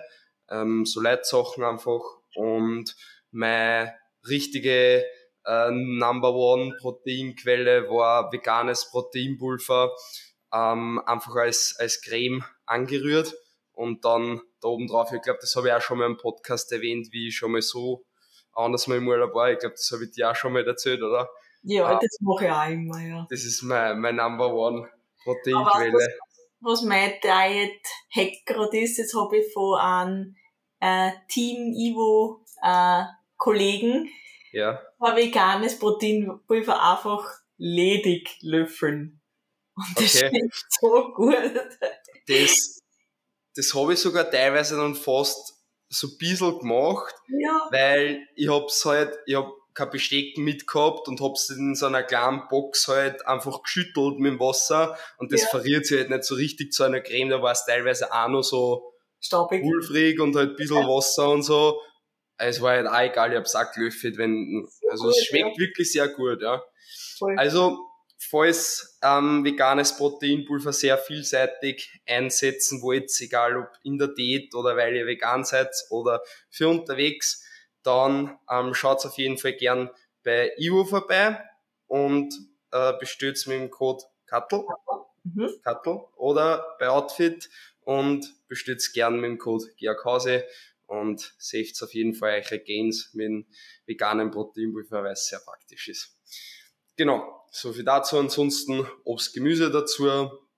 ähm, 0.50 0.86
so 0.86 1.02
Leitsachen 1.02 1.64
einfach 1.64 2.02
und 2.36 2.96
meine 3.32 3.94
richtige 4.28 5.06
äh, 5.50 5.72
Number 5.72 6.34
One 6.34 6.76
Proteinquelle 6.80 7.90
war 7.90 8.32
veganes 8.32 8.90
Proteinpulver, 8.92 9.92
ähm, 10.54 11.02
einfach 11.06 11.36
als, 11.36 11.76
als 11.80 12.02
Creme 12.02 12.44
angerührt 12.66 13.34
und 13.74 14.06
dann 14.06 14.42
da 14.62 14.68
oben 14.68 14.88
drauf, 14.88 15.12
ich 15.12 15.22
glaube, 15.22 15.40
das 15.42 15.56
habe 15.56 15.70
ich 15.70 15.74
auch 15.74 15.82
schon 15.82 15.98
mal 15.98 16.06
im 16.06 16.18
Podcast 16.18 16.72
erwähnt, 16.72 17.08
wie 17.12 17.30
ich 17.30 17.38
schon 17.38 17.52
mal 17.52 17.62
so 17.62 18.06
anders 18.54 18.88
mal 18.88 18.98
im 18.98 19.08
Urlaub 19.08 19.34
war. 19.34 19.52
Ich 19.52 19.60
glaube, 19.60 19.76
das 19.76 19.90
habe 19.92 20.04
ich 20.04 20.12
dir 20.12 20.30
auch 20.30 20.36
schon 20.36 20.54
mal 20.54 20.68
erzählt, 20.68 21.02
oder? 21.02 21.30
Ja, 21.64 21.86
ah, 21.86 22.00
das 22.02 22.18
mache 22.22 22.46
ich 22.46 22.52
auch 22.52 22.70
immer, 22.70 23.02
ja. 23.02 23.28
Das 23.30 23.44
ist 23.44 23.62
mein, 23.64 24.00
mein 24.00 24.18
Number 24.18 24.54
One 24.54 24.88
Proteinquelle. 25.24 25.94
Was, 25.94 26.82
was 26.82 26.82
mein 26.84 27.14
Diet-Hack 27.24 28.46
gerade 28.46 28.80
ist, 28.80 29.00
das 29.00 29.14
habe 29.14 29.38
ich 29.38 29.54
von 29.54 29.80
einem 29.80 30.36
äh, 30.82 31.12
Team 31.30 31.74
Ivo 31.74 32.46
äh, 32.62 33.04
Kollegen, 33.38 34.10
ja. 34.52 34.82
Ein 35.00 35.16
veganes 35.16 35.80
Proteinpulver 35.80 36.92
einfach 36.92 37.26
ledig 37.58 38.38
löffeln. 38.42 39.22
Und 39.76 39.88
das 39.96 40.16
okay. 40.16 40.30
schmeckt 40.30 40.66
so 40.80 41.14
gut. 41.14 41.36
Das, 42.28 42.80
das 43.56 43.74
habe 43.74 43.94
ich 43.94 44.00
sogar 44.00 44.30
teilweise 44.30 44.78
dann 44.78 44.96
fast 44.96 45.56
so 45.90 46.08
ein 46.08 46.18
bisschen 46.20 46.60
gemacht, 46.60 47.16
ja. 47.28 47.68
weil 47.72 48.28
ich 48.36 48.50
hab's 48.50 48.86
halt, 48.86 49.18
ich 49.26 49.36
hab 49.36 49.52
kein 49.74 49.90
Besteck 49.90 50.38
mitgehabt 50.38 51.08
und 51.08 51.22
hab's 51.22 51.50
in 51.50 51.74
so 51.76 51.88
einer 51.88 52.04
kleinen 52.04 52.48
Box 52.50 52.88
halt 52.88 53.26
einfach 53.26 53.64
geschüttelt 53.64 54.20
mit 54.20 54.34
dem 54.34 54.40
Wasser 54.40 54.98
und 55.18 55.32
das 55.32 55.44
ja. 55.44 55.48
verriert 55.48 55.86
sich 55.86 56.00
halt 56.00 56.10
nicht 56.10 56.24
so 56.24 56.36
richtig 56.36 56.74
zu 56.74 56.84
einer 56.84 57.02
Creme, 57.02 57.30
da 57.30 57.42
war 57.42 57.54
es 57.54 57.66
teilweise 57.66 58.14
auch 58.14 58.28
noch 58.28 58.44
so 58.44 58.94
staubig, 59.20 59.64
pulverig 59.64 60.20
und 60.20 60.36
halt 60.36 60.52
ein 60.52 60.56
bisschen 60.56 60.78
ja. 60.78 60.88
Wasser 60.88 61.30
und 61.30 61.44
so 61.44 61.82
es 62.40 62.62
war 62.62 62.72
halt 62.72 62.88
auch 62.88 63.00
egal, 63.00 63.32
ich 63.32 63.38
hab's 63.38 63.56
auch 63.56 63.72
gelöffelt, 63.72 64.18
wenn, 64.18 64.68
also 64.90 65.10
es 65.10 65.26
schmeckt 65.26 65.58
ja. 65.58 65.66
wirklich 65.66 65.92
sehr 65.92 66.08
gut, 66.08 66.42
ja. 66.42 66.64
Voll. 67.18 67.38
Also, 67.38 67.78
falls 68.18 68.98
ähm, 69.04 69.44
veganes 69.44 69.96
Proteinpulver 69.98 70.74
sehr 70.74 70.98
vielseitig 70.98 72.02
einsetzen 72.08 72.82
wollt, 72.82 73.12
egal 73.20 73.58
ob 73.58 73.70
in 73.84 73.98
der 73.98 74.10
Diät 74.10 74.56
oder 74.56 74.76
weil 74.78 74.96
ihr 74.96 75.06
vegan 75.06 75.44
seid 75.44 75.70
oder 75.90 76.22
für 76.50 76.70
unterwegs, 76.70 77.46
dann 77.84 78.38
ähm, 78.50 78.74
schaut 78.74 79.06
auf 79.06 79.18
jeden 79.18 79.38
Fall 79.38 79.54
gern 79.54 79.90
bei 80.24 80.52
Ivo 80.58 80.86
vorbei 80.86 81.44
und 81.88 82.34
äh, 82.72 82.94
bestellt 83.00 83.42
mit 83.48 83.60
dem 83.60 83.70
Code 83.70 84.04
Kattel, 84.26 84.64
mhm. 85.24 85.50
Kattel 85.64 86.02
oder 86.16 86.76
bei 86.80 86.90
Outfit 86.90 87.50
und 87.82 88.26
bestellt 88.48 88.84
gern 88.94 89.20
mit 89.20 89.30
dem 89.30 89.38
Code 89.38 89.66
Georghause 89.78 90.46
und 90.90 91.34
saved 91.38 91.82
auf 91.84 91.94
jeden 91.94 92.16
Fall 92.16 92.42
eure 92.44 92.60
Gains 92.60 93.12
mit 93.14 93.28
einem 93.28 93.46
veganen 93.86 94.32
Proteinpulver, 94.32 95.04
weil 95.04 95.14
es 95.14 95.28
sehr 95.28 95.40
praktisch 95.40 95.88
ist. 95.88 96.18
Genau, 96.98 97.46
so 97.52 97.72
viel 97.72 97.84
dazu. 97.84 98.18
Ansonsten 98.18 98.88
Obst, 99.04 99.34
Gemüse 99.34 99.70
dazu, 99.70 100.10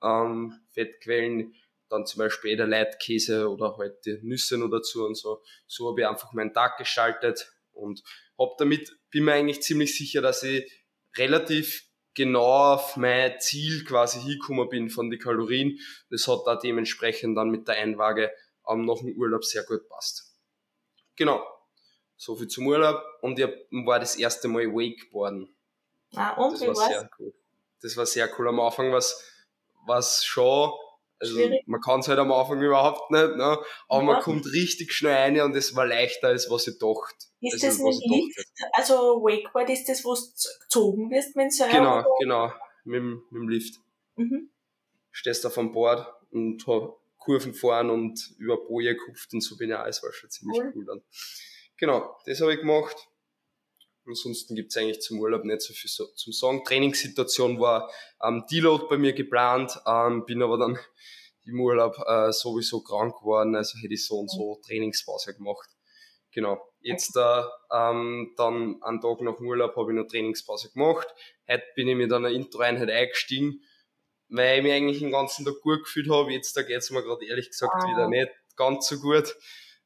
ähm, 0.01 0.53
Fettquellen, 0.71 1.53
dann 1.89 2.05
zum 2.05 2.19
Beispiel 2.19 2.55
der 2.55 2.67
Leitkäse 2.67 3.49
oder 3.49 3.75
halt 3.77 4.05
die 4.05 4.19
Nüsse 4.21 4.57
noch 4.57 4.69
dazu 4.69 5.05
und 5.05 5.15
so. 5.15 5.43
So 5.67 5.89
habe 5.89 6.01
ich 6.01 6.07
einfach 6.07 6.31
meinen 6.31 6.53
Tag 6.53 6.77
gestaltet 6.77 7.51
und 7.73 8.01
hab 8.39 8.57
damit, 8.57 8.89
bin 9.09 9.25
mir 9.25 9.33
eigentlich 9.33 9.61
ziemlich 9.61 9.95
sicher, 9.97 10.21
dass 10.21 10.43
ich 10.43 10.71
relativ 11.17 11.85
genau 12.13 12.73
auf 12.73 12.95
mein 12.95 13.39
Ziel 13.39 13.83
quasi 13.83 14.21
hingekommen 14.21 14.69
bin 14.69 14.89
von 14.89 15.09
den 15.09 15.19
Kalorien. 15.19 15.77
Das 16.09 16.27
hat 16.27 16.39
da 16.45 16.55
dementsprechend 16.55 17.37
dann 17.37 17.49
mit 17.49 17.67
der 17.67 17.75
Einwaage 17.75 18.31
ähm, 18.67 18.85
nach 18.85 18.97
dem 18.99 19.17
Urlaub 19.17 19.43
sehr 19.43 19.63
gut 19.63 19.87
passt. 19.89 20.35
Genau. 21.15 21.45
So 22.17 22.35
viel 22.35 22.47
zum 22.47 22.67
Urlaub 22.67 23.01
und 23.21 23.39
ich 23.39 23.49
war 23.85 23.99
das 23.99 24.15
erste 24.15 24.47
Mal 24.47 24.67
Wakeboarden. 24.67 25.55
Ah, 26.15 26.33
und 26.33 26.53
das 26.53 26.61
wie 26.61 26.67
war 26.67 26.75
war's? 26.75 26.87
sehr 26.87 27.09
cool. 27.19 27.33
Das 27.81 27.97
war 27.97 28.05
sehr 28.05 28.29
cool. 28.37 28.47
Am 28.49 28.59
Anfang 28.59 28.91
was 28.91 29.23
was 29.85 30.23
schon, 30.23 30.71
also 31.19 31.35
Schwierig. 31.35 31.67
man 31.67 31.81
kann 31.81 31.99
es 31.99 32.07
halt 32.07 32.19
am 32.19 32.31
Anfang 32.31 32.61
überhaupt 32.61 33.11
nicht, 33.11 33.35
ne? 33.35 33.57
aber 33.87 33.99
ja. 33.99 34.03
man 34.03 34.21
kommt 34.21 34.45
richtig 34.47 34.93
schnell 34.93 35.15
rein 35.15 35.41
und 35.41 35.55
es 35.55 35.75
war 35.75 35.85
leichter 35.85 36.27
als 36.27 36.49
was 36.49 36.67
ich 36.67 36.77
dachte. 36.79 37.27
Ist 37.41 37.63
also, 37.63 37.67
das 37.67 37.79
ein 37.79 38.11
Lift? 38.11 38.45
Also 38.73 38.93
Wakeboard 39.23 39.69
ist 39.69 39.87
das, 39.87 40.03
wo 40.03 40.13
du 40.13 40.21
gezogen 40.61 41.09
wirst, 41.11 41.35
wenn 41.35 41.49
du 41.49 41.75
Genau, 41.75 42.03
genau, 42.19 42.51
mit, 42.83 43.01
mit 43.01 43.31
dem 43.31 43.49
Lift. 43.49 43.75
Mhm. 44.15 44.49
Stehst 45.11 45.45
auf 45.45 45.55
dem 45.55 45.71
Board 45.71 46.07
und 46.31 46.63
Kurven 47.21 47.53
fahren 47.53 47.89
und 47.91 48.33
über 48.39 48.57
Boje 48.57 48.95
kupft 48.97 49.33
und 49.33 49.41
so 49.41 49.55
bin 49.55 49.69
ich 49.69 49.75
auch, 49.75 49.85
es 49.85 50.01
war 50.03 50.11
schon 50.11 50.29
ziemlich 50.29 50.59
cool, 50.59 50.73
cool 50.75 50.85
dann. 50.85 51.01
Genau, 51.77 52.17
das 52.25 52.41
habe 52.41 52.53
ich 52.53 52.59
gemacht. 52.59 52.95
Ansonsten 54.07 54.55
gibt's 54.55 54.75
eigentlich 54.75 55.01
zum 55.01 55.19
Urlaub 55.19 55.45
nicht 55.45 55.61
so 55.61 55.73
viel 55.73 55.89
so, 55.89 56.07
zum 56.07 56.33
Sagen. 56.33 56.63
Trainingssituation 56.63 57.59
war 57.59 57.91
ähm, 58.23 58.43
Deload 58.51 58.85
bei 58.89 58.97
mir 58.97 59.13
geplant, 59.13 59.79
ähm, 59.85 60.25
bin 60.25 60.41
aber 60.41 60.57
dann 60.57 60.79
im 61.45 61.61
Urlaub 61.61 61.95
äh, 62.07 62.31
sowieso 62.31 62.81
krank 62.81 63.19
geworden, 63.19 63.55
also 63.55 63.77
hätte 63.79 63.93
ich 63.93 64.05
so 64.05 64.19
und 64.19 64.29
so 64.29 64.59
Trainingspause 64.65 65.35
gemacht. 65.35 65.69
Genau. 66.31 66.59
Jetzt 66.79 67.15
äh, 67.15 67.43
ähm, 67.71 68.33
dann 68.35 68.81
einen 68.81 68.99
Tag 68.99 69.21
nach 69.21 69.37
dem 69.37 69.45
Urlaub 69.45 69.75
habe 69.75 69.91
ich 69.91 69.95
noch 69.95 70.07
Trainingspause 70.07 70.71
gemacht. 70.71 71.07
Heute 71.47 71.63
bin 71.75 71.87
ich 71.87 71.95
mit 71.95 72.11
einer 72.11 72.29
Intro-Einheit 72.29 72.89
eingestiegen 72.89 73.61
weil 74.31 74.57
ich 74.57 74.63
mich 74.63 74.73
eigentlich 74.73 74.99
den 74.99 75.11
ganzen 75.11 75.45
Tag 75.45 75.61
gut 75.61 75.83
gefühlt 75.83 76.09
habe. 76.09 76.31
Jetzt 76.31 76.55
da 76.55 76.61
geht's 76.63 76.89
mir 76.89 77.03
gerade 77.03 77.25
ehrlich 77.25 77.49
gesagt 77.49 77.73
ah. 77.75 77.87
wieder 77.87 78.07
nicht 78.07 78.31
ganz 78.55 78.87
so 78.87 78.97
gut. 78.99 79.35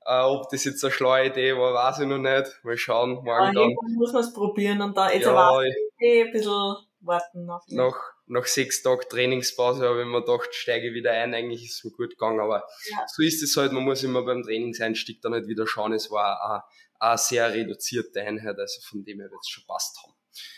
Äh, 0.05 0.21
ob 0.21 0.49
das 0.49 0.63
jetzt 0.65 0.83
eine 0.83 0.93
schlaue 0.93 1.25
Idee 1.25 1.57
war, 1.57 1.73
weiß 1.73 1.99
ich 1.99 2.07
noch 2.07 2.19
nicht. 2.19 2.63
Mal 2.63 2.77
schauen, 2.77 3.15
morgen 3.15 3.27
ja, 3.27 3.51
dann. 3.53 3.75
muss 3.95 4.13
man 4.13 4.23
es 4.23 4.33
probieren 4.33 4.81
und 4.81 4.95
da 4.95 5.11
jetzt 5.11 5.25
ja, 5.25 5.57
ein 5.57 6.31
bisschen 6.31 6.75
warten. 7.01 7.49
Auf 7.49 7.63
nach, 7.69 7.95
nach 8.27 8.45
sechs 8.45 8.83
Tagen 8.83 9.01
Trainingspause 9.09 9.87
habe 9.87 10.01
ich 10.01 10.07
mir 10.07 10.23
gedacht, 10.23 10.53
steige 10.53 10.93
wieder 10.93 11.11
ein. 11.11 11.33
Eigentlich 11.33 11.65
ist 11.65 11.77
es 11.77 11.83
mir 11.83 11.91
gut 11.91 12.11
gegangen, 12.11 12.39
aber 12.39 12.67
ja. 12.91 13.03
so 13.07 13.23
ist 13.23 13.41
es 13.41 13.57
halt. 13.57 13.71
Man 13.71 13.83
muss 13.83 14.03
immer 14.03 14.23
beim 14.23 14.43
Trainingseinstieg 14.43 15.21
dann 15.21 15.31
nicht 15.31 15.47
wieder 15.47 15.65
schauen. 15.65 15.93
Es 15.93 16.11
war 16.11 16.39
eine, 16.43 16.63
eine 16.99 17.17
sehr 17.17 17.51
reduzierte 17.51 18.21
Einheit, 18.21 18.59
also 18.59 18.81
von 18.83 19.03
dem 19.03 19.19
her 19.19 19.31
wird 19.31 19.41
es 19.41 19.49
schon 19.49 19.63
passt 19.65 19.97
haben. 20.03 20.13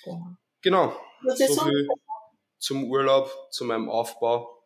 Ja. 0.06 0.38
Genau. 0.62 0.94
So 1.36 1.64
viel 1.64 1.88
zum 2.60 2.86
Urlaub, 2.86 3.32
zu 3.52 3.66
meinem 3.66 3.90
Aufbau. 3.90 4.64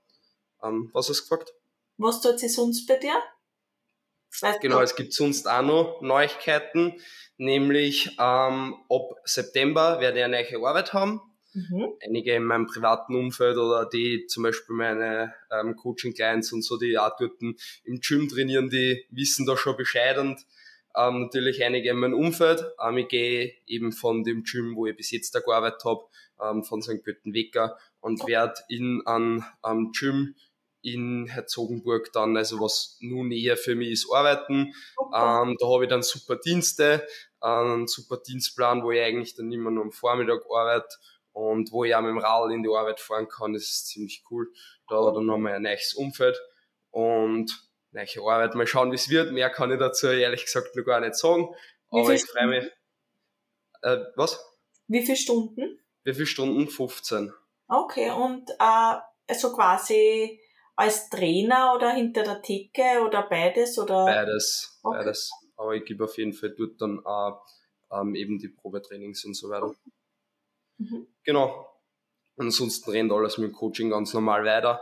Ähm, 0.63 0.89
was 0.93 1.10
hast 1.10 1.19
du 1.19 1.23
gefragt? 1.23 1.54
Was 1.97 2.21
tut 2.21 2.39
sich 2.39 2.54
sonst 2.54 2.88
bei 2.88 2.97
dir? 2.97 3.21
Weißt 4.39 4.62
genau, 4.62 4.77
du? 4.77 4.84
es 4.84 4.95
gibt 4.95 5.13
sonst 5.13 5.47
auch 5.47 5.62
noch 5.62 6.01
Neuigkeiten, 6.01 6.99
nämlich 7.38 8.15
ähm, 8.19 8.75
ab 8.89 9.15
September 9.25 9.99
werde 9.99 10.19
ich 10.19 10.25
eine 10.25 10.41
neue 10.41 10.67
Arbeit 10.67 10.93
haben. 10.93 11.21
Mhm. 11.54 11.89
Einige 12.01 12.34
in 12.36 12.45
meinem 12.45 12.65
privaten 12.65 13.13
Umfeld 13.13 13.58
oder 13.58 13.86
die 13.86 14.25
zum 14.27 14.43
Beispiel 14.43 14.73
meine 14.73 15.34
ähm, 15.51 15.75
Coaching-Clients 15.75 16.54
und 16.54 16.63
so, 16.63 16.77
die 16.77 16.97
auch 16.97 17.15
dort 17.19 17.41
im 17.41 17.99
Gym 17.99 18.30
trainieren, 18.30 18.69
die 18.69 19.06
wissen 19.10 19.45
da 19.45 19.58
schon 19.58 19.75
Bescheid 19.75 20.17
und 20.17 20.39
ähm, 20.95 21.23
natürlich 21.23 21.63
einige 21.63 21.89
in 21.89 21.97
meinem 21.97 22.13
Umfeld. 22.13 22.63
Ähm, 22.82 22.97
ich 22.97 23.10
gehe 23.10 23.54
eben 23.67 23.91
von 23.91 24.23
dem 24.23 24.43
Gym, 24.43 24.75
wo 24.75 24.86
ich 24.86 24.95
bis 24.95 25.12
jetzt 25.12 25.36
da 25.36 25.41
gearbeitet 25.41 25.84
habe, 25.84 26.06
ähm, 26.41 26.63
von 26.63 26.82
St. 26.82 27.04
Pöttenwecker 27.04 27.77
und 27.99 28.25
werde 28.27 28.56
in 28.69 29.01
einem 29.06 29.43
ähm, 29.65 29.91
Gym 29.97 30.36
in 30.84 31.27
Herzogenburg 31.27 32.12
dann, 32.13 32.36
also 32.36 32.60
was 32.60 32.97
nun 33.01 33.27
näher 33.27 33.58
für 33.58 33.75
mich 33.75 33.91
ist, 33.91 34.12
arbeiten. 34.12 34.73
Okay. 34.97 35.43
Ähm, 35.43 35.58
da 35.60 35.67
habe 35.67 35.84
ich 35.84 35.89
dann 35.89 36.01
super 36.01 36.38
Dienste, 36.38 37.06
einen 37.39 37.88
super 37.88 38.17
Dienstplan, 38.17 38.84
wo 38.84 38.91
ich 38.91 39.01
eigentlich 39.01 39.36
dann 39.36 39.51
immer 39.51 39.71
nur 39.71 39.84
am 39.84 39.91
Vormittag 39.91 40.41
arbeite 40.49 40.95
und 41.34 41.71
wo 41.71 41.84
ich 41.84 41.95
auch 41.95 42.01
mit 42.01 42.10
dem 42.10 42.17
Rad 42.17 42.51
in 42.51 42.63
die 42.63 42.69
Arbeit 42.69 42.99
fahren 42.99 43.27
kann. 43.27 43.54
Das 43.54 43.63
ist 43.63 43.88
ziemlich 43.88 44.23
cool. 44.32 44.51
Da 44.89 44.97
okay. 44.97 45.15
dann 45.15 45.25
nochmal 45.25 45.54
ein 45.54 45.62
neues 45.62 45.93
Umfeld 45.93 46.39
und 46.89 47.51
neue 47.91 48.08
Arbeit. 48.21 48.56
Mal 48.56 48.67
schauen, 48.67 48.91
wie 48.91 48.95
es 48.95 49.10
wird. 49.10 49.32
Mehr 49.32 49.49
kann 49.49 49.71
ich 49.71 49.80
dazu 49.80 50.08
ehrlich 50.08 50.45
gesagt 50.45 50.75
noch 50.75 50.84
gar 50.84 50.99
nicht 50.99 51.15
sagen. 51.15 51.49
Aber 51.89 52.13
ich 52.13 52.25
freue 52.25 52.47
mich. 52.47 52.71
Äh, 53.82 53.97
was? 54.15 54.43
Wie 54.88 55.01
viele 55.01 55.17
Stunden? 55.17 55.81
Wie 56.04 56.14
viele 56.14 56.26
Stunden? 56.26 56.68
15. 56.68 57.34
Okay, 57.68 58.12
und 58.12 58.50
äh, 58.60 58.98
also 59.28 59.54
quasi 59.54 60.40
als 60.76 61.10
Trainer 61.10 61.74
oder 61.76 61.92
hinter 61.92 62.24
der 62.24 62.42
Theke 62.42 63.02
oder 63.06 63.24
beides? 63.24 63.78
Oder? 63.78 64.06
Beides, 64.06 64.80
okay. 64.84 64.98
beides. 64.98 65.32
Aber 65.56 65.76
ich 65.76 65.86
gebe 65.86 66.04
auf 66.06 66.18
jeden 66.18 66.34
Fall 66.34 66.56
dort 66.58 66.82
dann 66.82 67.06
auch 67.06 67.46
ähm, 67.92 68.16
eben 68.16 68.40
die 68.40 68.50
Probetrainings 68.50 69.26
und 69.26 69.36
so 69.36 69.50
weiter. 69.50 69.74
Mhm. 70.78 71.08
Genau. 71.24 71.68
Ansonsten 72.38 72.90
rennt 72.90 73.12
alles 73.12 73.38
mit 73.38 73.52
dem 73.52 73.54
Coaching 73.54 73.92
ganz 73.92 74.14
normal 74.14 74.44
weiter. 74.44 74.82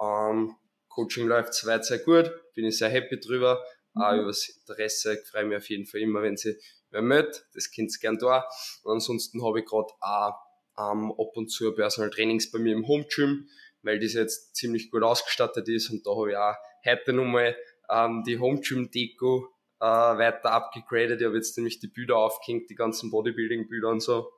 Ähm, 0.00 0.56
Coaching 0.88 1.26
läuft 1.26 1.54
soweit 1.54 1.84
sehr 1.84 1.98
gut, 1.98 2.32
bin 2.54 2.64
ich 2.64 2.78
sehr 2.78 2.88
happy 2.88 3.20
drüber. 3.20 3.62
Mhm. 3.92 4.02
Auch 4.02 4.12
über 4.14 4.26
das 4.28 4.48
Interesse, 4.48 5.14
ich 5.14 5.28
freue 5.28 5.44
mich 5.44 5.58
auf 5.58 5.68
jeden 5.68 5.86
Fall 5.86 6.00
immer, 6.00 6.22
wenn 6.22 6.36
sie 6.36 6.56
wer 6.90 7.02
meldet, 7.02 7.46
das 7.54 7.70
könnt 7.70 7.92
ihr 7.92 8.00
gern 8.00 8.18
da. 8.18 8.48
Und 8.82 8.94
ansonsten 8.94 9.44
habe 9.44 9.60
ich 9.60 9.66
gerade 9.66 9.92
auch 10.00 10.34
ähm, 10.78 11.12
ab 11.12 11.36
und 11.36 11.48
zu 11.48 11.74
Personal 11.74 12.10
Trainings 12.10 12.50
bei 12.50 12.58
mir 12.58 12.72
im 12.72 12.86
Home 12.86 13.06
Gym 13.08 13.48
weil 13.84 14.00
das 14.00 14.14
jetzt 14.14 14.56
ziemlich 14.56 14.90
gut 14.90 15.02
ausgestattet 15.02 15.68
ist 15.68 15.90
und 15.90 16.06
da 16.06 16.10
habe 16.10 16.30
ich 16.30 16.36
auch 16.36 16.54
heute 16.84 17.12
nochmal 17.12 17.56
ähm, 17.90 18.24
die 18.26 18.38
Home 18.38 18.60
Gym 18.60 18.90
Deko 18.90 19.48
äh, 19.80 19.84
weiter 19.84 20.52
abgegradet. 20.52 21.20
Ich 21.20 21.26
habe 21.26 21.36
jetzt 21.36 21.56
nämlich 21.56 21.78
die 21.78 21.88
Bilder 21.88 22.16
aufgehängt, 22.16 22.70
die 22.70 22.74
ganzen 22.74 23.10
Bodybuilding-Bilder 23.10 23.90
und 23.90 24.00
so. 24.00 24.32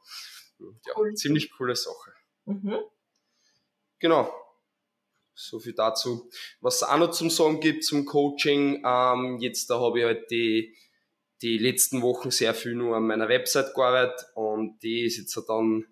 Ja, 0.59 0.93
cool. 0.97 1.15
ziemlich 1.15 1.51
coole 1.53 1.77
Sache. 1.77 2.13
Mhm. 2.45 2.79
Genau. 4.01 4.33
So 5.35 5.61
viel 5.61 5.75
dazu. 5.75 6.31
Was 6.61 6.77
es 6.77 6.83
auch 6.83 6.97
noch 6.97 7.11
zum 7.11 7.31
Sagen 7.31 7.61
gibt 7.61 7.85
zum 7.85 8.05
Coaching, 8.07 8.83
ähm, 8.85 9.39
jetzt 9.39 9.69
da 9.69 9.79
habe 9.79 10.01
ich 10.01 10.05
halt 10.07 10.31
die, 10.31 10.75
die 11.43 11.59
letzten 11.59 12.01
Wochen 12.03 12.31
sehr 12.31 12.55
viel 12.55 12.75
nur 12.75 12.97
an 12.97 13.07
meiner 13.07 13.29
Website 13.29 13.75
gearbeitet 13.75 14.27
und 14.35 14.83
die 14.83 15.05
ist 15.05 15.19
jetzt 15.19 15.37
dann 15.49 15.85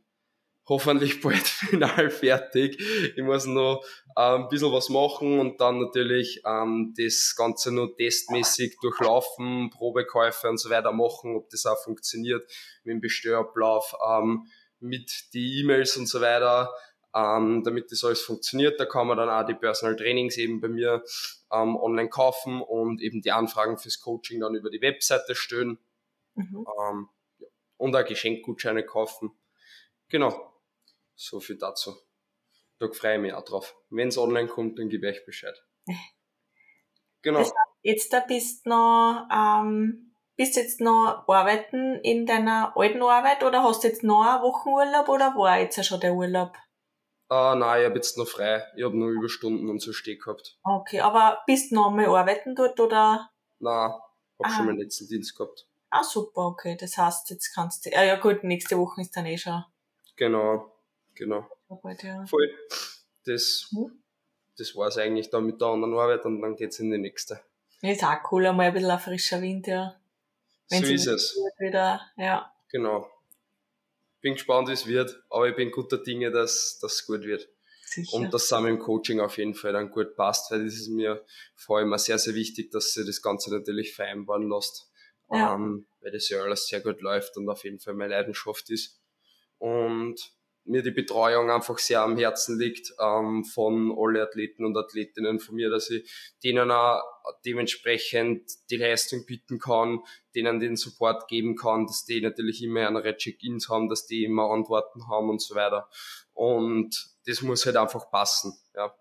hoffentlich 0.67 1.21
bald 1.23 1.47
final 1.47 2.11
fertig. 2.11 2.81
Ich 3.17 3.23
muss 3.23 3.47
noch 3.47 3.85
ein 4.17 4.49
bisschen 4.49 4.73
was 4.73 4.89
machen 4.89 5.41
und 5.41 5.61
dann 5.61 5.81
natürlich 5.81 6.43
ähm, 6.47 6.95
das 6.97 7.35
Ganze 7.37 7.73
nur 7.73 7.97
testmäßig 7.97 8.77
durchlaufen, 8.81 9.71
Probekäufe 9.71 10.49
und 10.49 10.59
so 10.59 10.71
weiter 10.71 10.93
machen, 10.93 11.37
ob 11.37 11.51
das 11.51 11.67
auch 11.67 11.83
funktioniert 11.83 12.51
mit 12.85 12.95
dem 12.95 13.01
Bestellablauf, 13.01 13.95
ähm, 14.09 14.47
mit 14.81 15.33
die 15.33 15.61
E-Mails 15.61 15.97
und 15.97 16.07
so 16.07 16.21
weiter. 16.21 16.73
Ähm, 17.17 17.63
damit 17.65 17.93
das 17.93 18.03
alles 18.03 18.23
funktioniert, 18.23 18.81
da 18.81 18.87
kann 18.87 19.07
man 19.07 19.17
dann 19.17 19.29
auch 19.29 19.47
die 19.47 19.55
Personal 19.55 19.95
Trainings 19.95 20.37
eben 20.37 20.61
bei 20.61 20.67
mir 20.67 21.05
ähm, 21.53 21.77
online 21.77 22.09
kaufen 22.09 22.61
und 22.61 23.01
eben 23.01 23.23
die 23.23 23.31
Anfragen 23.31 23.79
fürs 23.79 24.01
Coaching 24.01 24.41
dann 24.41 24.57
über 24.57 24.69
die 24.69 24.81
Webseite 24.81 25.37
stellen 25.37 25.79
mhm. 26.35 26.67
ähm, 26.81 27.09
und 27.77 27.95
auch 27.95 28.05
Geschenkgutscheine 28.05 28.85
kaufen. 28.85 29.31
Genau. 30.09 30.54
So 31.15 31.41
viel 31.41 31.59
dazu. 31.59 31.97
Da 32.79 32.91
freue 32.93 33.17
ich 33.17 33.21
mich 33.21 33.33
auch 33.33 33.45
drauf. 33.45 33.77
Wenn 33.91 34.09
es 34.09 34.19
online 34.19 34.49
kommt, 34.49 34.79
dann 34.79 34.89
gebe 34.89 35.09
ich 35.09 35.19
euch 35.19 35.27
Bescheid. 35.27 35.57
Genau. 37.23 37.39
Das 37.39 37.49
heißt, 37.49 37.79
jetzt 37.81 38.13
da 38.13 38.21
bist 38.21 38.67
noch, 38.67 39.27
ähm, 39.33 40.15
bist 40.37 40.57
jetzt 40.57 40.83
noch 40.83 41.25
arbeiten 41.27 41.99
in 42.03 42.27
deiner 42.27 42.77
alten 42.77 43.03
Arbeit 43.03 43.43
oder 43.43 43.63
hast 43.63 43.83
du 43.83 43.89
jetzt 43.89 44.03
noch 44.03 44.21
einen 44.21 44.43
Wochenurlaub 44.43 45.09
oder 45.09 45.35
war 45.35 45.59
jetzt 45.59 45.77
ja 45.77 45.83
schon 45.83 46.01
der 46.01 46.13
Urlaub? 46.13 46.53
Ah, 47.31 47.55
nein, 47.57 47.81
ich 47.81 47.87
habe 47.87 47.95
jetzt 47.95 48.19
noch 48.19 48.29
frei. 48.29 48.63
Ich 48.77 48.85
habe 48.85 48.97
nur 48.97 49.09
Überstunden 49.09 49.71
und 49.71 49.81
so 49.81 49.95
steh 49.95 50.17
gehabt. 50.17 50.59
Okay, 50.63 51.01
aber 51.01 51.43
bist 51.47 51.71
du 51.71 51.77
noch 51.77 51.91
mal 51.91 52.07
arbeiten 52.07 52.55
dort 52.55 52.79
oder? 52.79 53.31
Nein, 53.59 53.93
hab 54.39 54.51
schon 54.53 54.67
meinen 54.67 54.81
letzten 54.81 55.09
Dienst 55.09 55.35
gehabt. 55.35 55.67
Ah, 55.89 56.03
super, 56.03 56.43
okay. 56.43 56.77
Das 56.79 56.99
heißt, 56.99 57.31
jetzt 57.31 57.55
kannst 57.55 57.87
du, 57.87 57.91
ah 57.97 58.05
ja 58.05 58.17
gut, 58.17 58.45
nächste 58.45 58.77
Woche 58.77 59.01
ist 59.01 59.17
dann 59.17 59.25
eh 59.25 59.39
schon. 59.39 59.65
Genau. 60.17 60.74
Genau. 61.15 61.49
Arbeit, 61.69 62.03
ja. 62.03 62.25
Voll. 62.27 62.51
Das, 63.25 63.69
hm? 63.71 64.03
das 64.57 64.75
war 64.77 64.89
es 64.89 64.99
eigentlich 64.99 65.31
dann 65.31 65.47
mit 65.47 65.61
der 65.61 65.69
anderen 65.69 65.95
Arbeit 65.95 66.25
und 66.25 66.41
dann 66.41 66.57
geht's 66.57 66.79
in 66.79 66.91
die 66.91 66.99
nächste. 66.99 67.41
Ist 67.81 68.05
auch 68.05 68.33
cool, 68.33 68.47
einmal 68.47 68.67
ein 68.67 68.73
bisschen 68.73 68.91
ein 68.91 68.99
frischer 68.99 69.43
Wind, 69.43 69.67
ja. 69.67 70.01
Wenn 70.71 70.85
so 70.85 70.93
ist 70.93 71.07
es. 71.07 71.39
Wieder, 71.59 72.01
ja. 72.17 72.51
Genau. 72.71 73.11
Bin 74.21 74.35
gespannt, 74.35 74.69
wie 74.69 74.73
es 74.73 74.87
wird, 74.87 75.23
aber 75.29 75.49
ich 75.49 75.57
bin 75.57 75.71
guter 75.71 75.99
Dinge, 75.99 76.31
dass 76.31 76.79
das 76.81 77.07
gut 77.07 77.23
wird. 77.25 77.49
Sicher. 77.83 78.17
Und 78.17 78.33
dass 78.33 78.45
es 78.45 78.53
im 78.53 78.79
Coaching 78.79 79.21
auf 79.21 79.37
jeden 79.37 79.55
Fall 79.55 79.75
dann 79.75 79.91
gut 79.91 80.17
passt, 80.17 80.51
weil 80.51 80.65
das 80.65 80.75
ist 80.75 80.89
mir 80.89 81.25
vor 81.55 81.79
allem 81.79 81.93
auch 81.93 81.99
sehr, 81.99 82.19
sehr 82.19 82.35
wichtig, 82.35 82.71
dass 82.71 82.93
sie 82.93 83.05
das 83.05 83.23
Ganze 83.23 83.55
natürlich 83.55 83.95
vereinbaren 83.95 84.49
lässt. 84.49 84.91
Ja. 85.31 85.55
Ähm, 85.55 85.87
weil 86.01 86.13
das 86.13 86.29
ja 86.29 86.43
alles 86.43 86.67
sehr 86.67 86.81
gut 86.81 87.01
läuft 87.01 87.37
und 87.37 87.49
auf 87.49 87.65
jeden 87.65 87.79
Fall 87.79 87.95
meine 87.95 88.15
Leidenschaft 88.15 88.71
ist. 88.71 89.01
Und 89.59 90.33
mir 90.65 90.83
die 90.83 90.91
Betreuung 90.91 91.51
einfach 91.51 91.79
sehr 91.79 92.01
am 92.01 92.17
Herzen 92.17 92.59
liegt 92.59 92.93
ähm, 92.99 93.45
von 93.45 93.95
alle 93.99 94.23
Athleten 94.23 94.65
und 94.65 94.77
Athletinnen 94.77 95.39
von 95.39 95.55
mir, 95.57 95.71
dass 95.71 95.91
ich 95.91 96.11
denen 96.43 96.71
auch 96.71 97.03
dementsprechend 97.45 98.51
die 98.71 98.77
Leistung 98.77 99.27
bieten 99.27 99.59
kann, 99.59 100.01
denen 100.35 100.61
den 100.61 100.77
Support 100.77 101.29
geben 101.29 101.55
kann, 101.57 101.87
dass 101.87 102.05
die 102.05 102.21
natürlich 102.21 102.63
immer 102.63 102.87
andere 102.87 103.17
Check-ins 103.17 103.69
haben, 103.69 103.89
dass 103.89 104.07
die 104.07 104.25
immer 104.25 104.51
Antworten 104.51 105.07
haben 105.09 105.29
und 105.29 105.43
so 105.43 105.55
weiter. 105.55 105.89
Und 106.33 107.15
das 107.27 107.43
muss 107.43 107.67
halt 107.67 107.77
einfach 107.77 108.11
passen, 108.11 108.53
ja. 108.75 108.95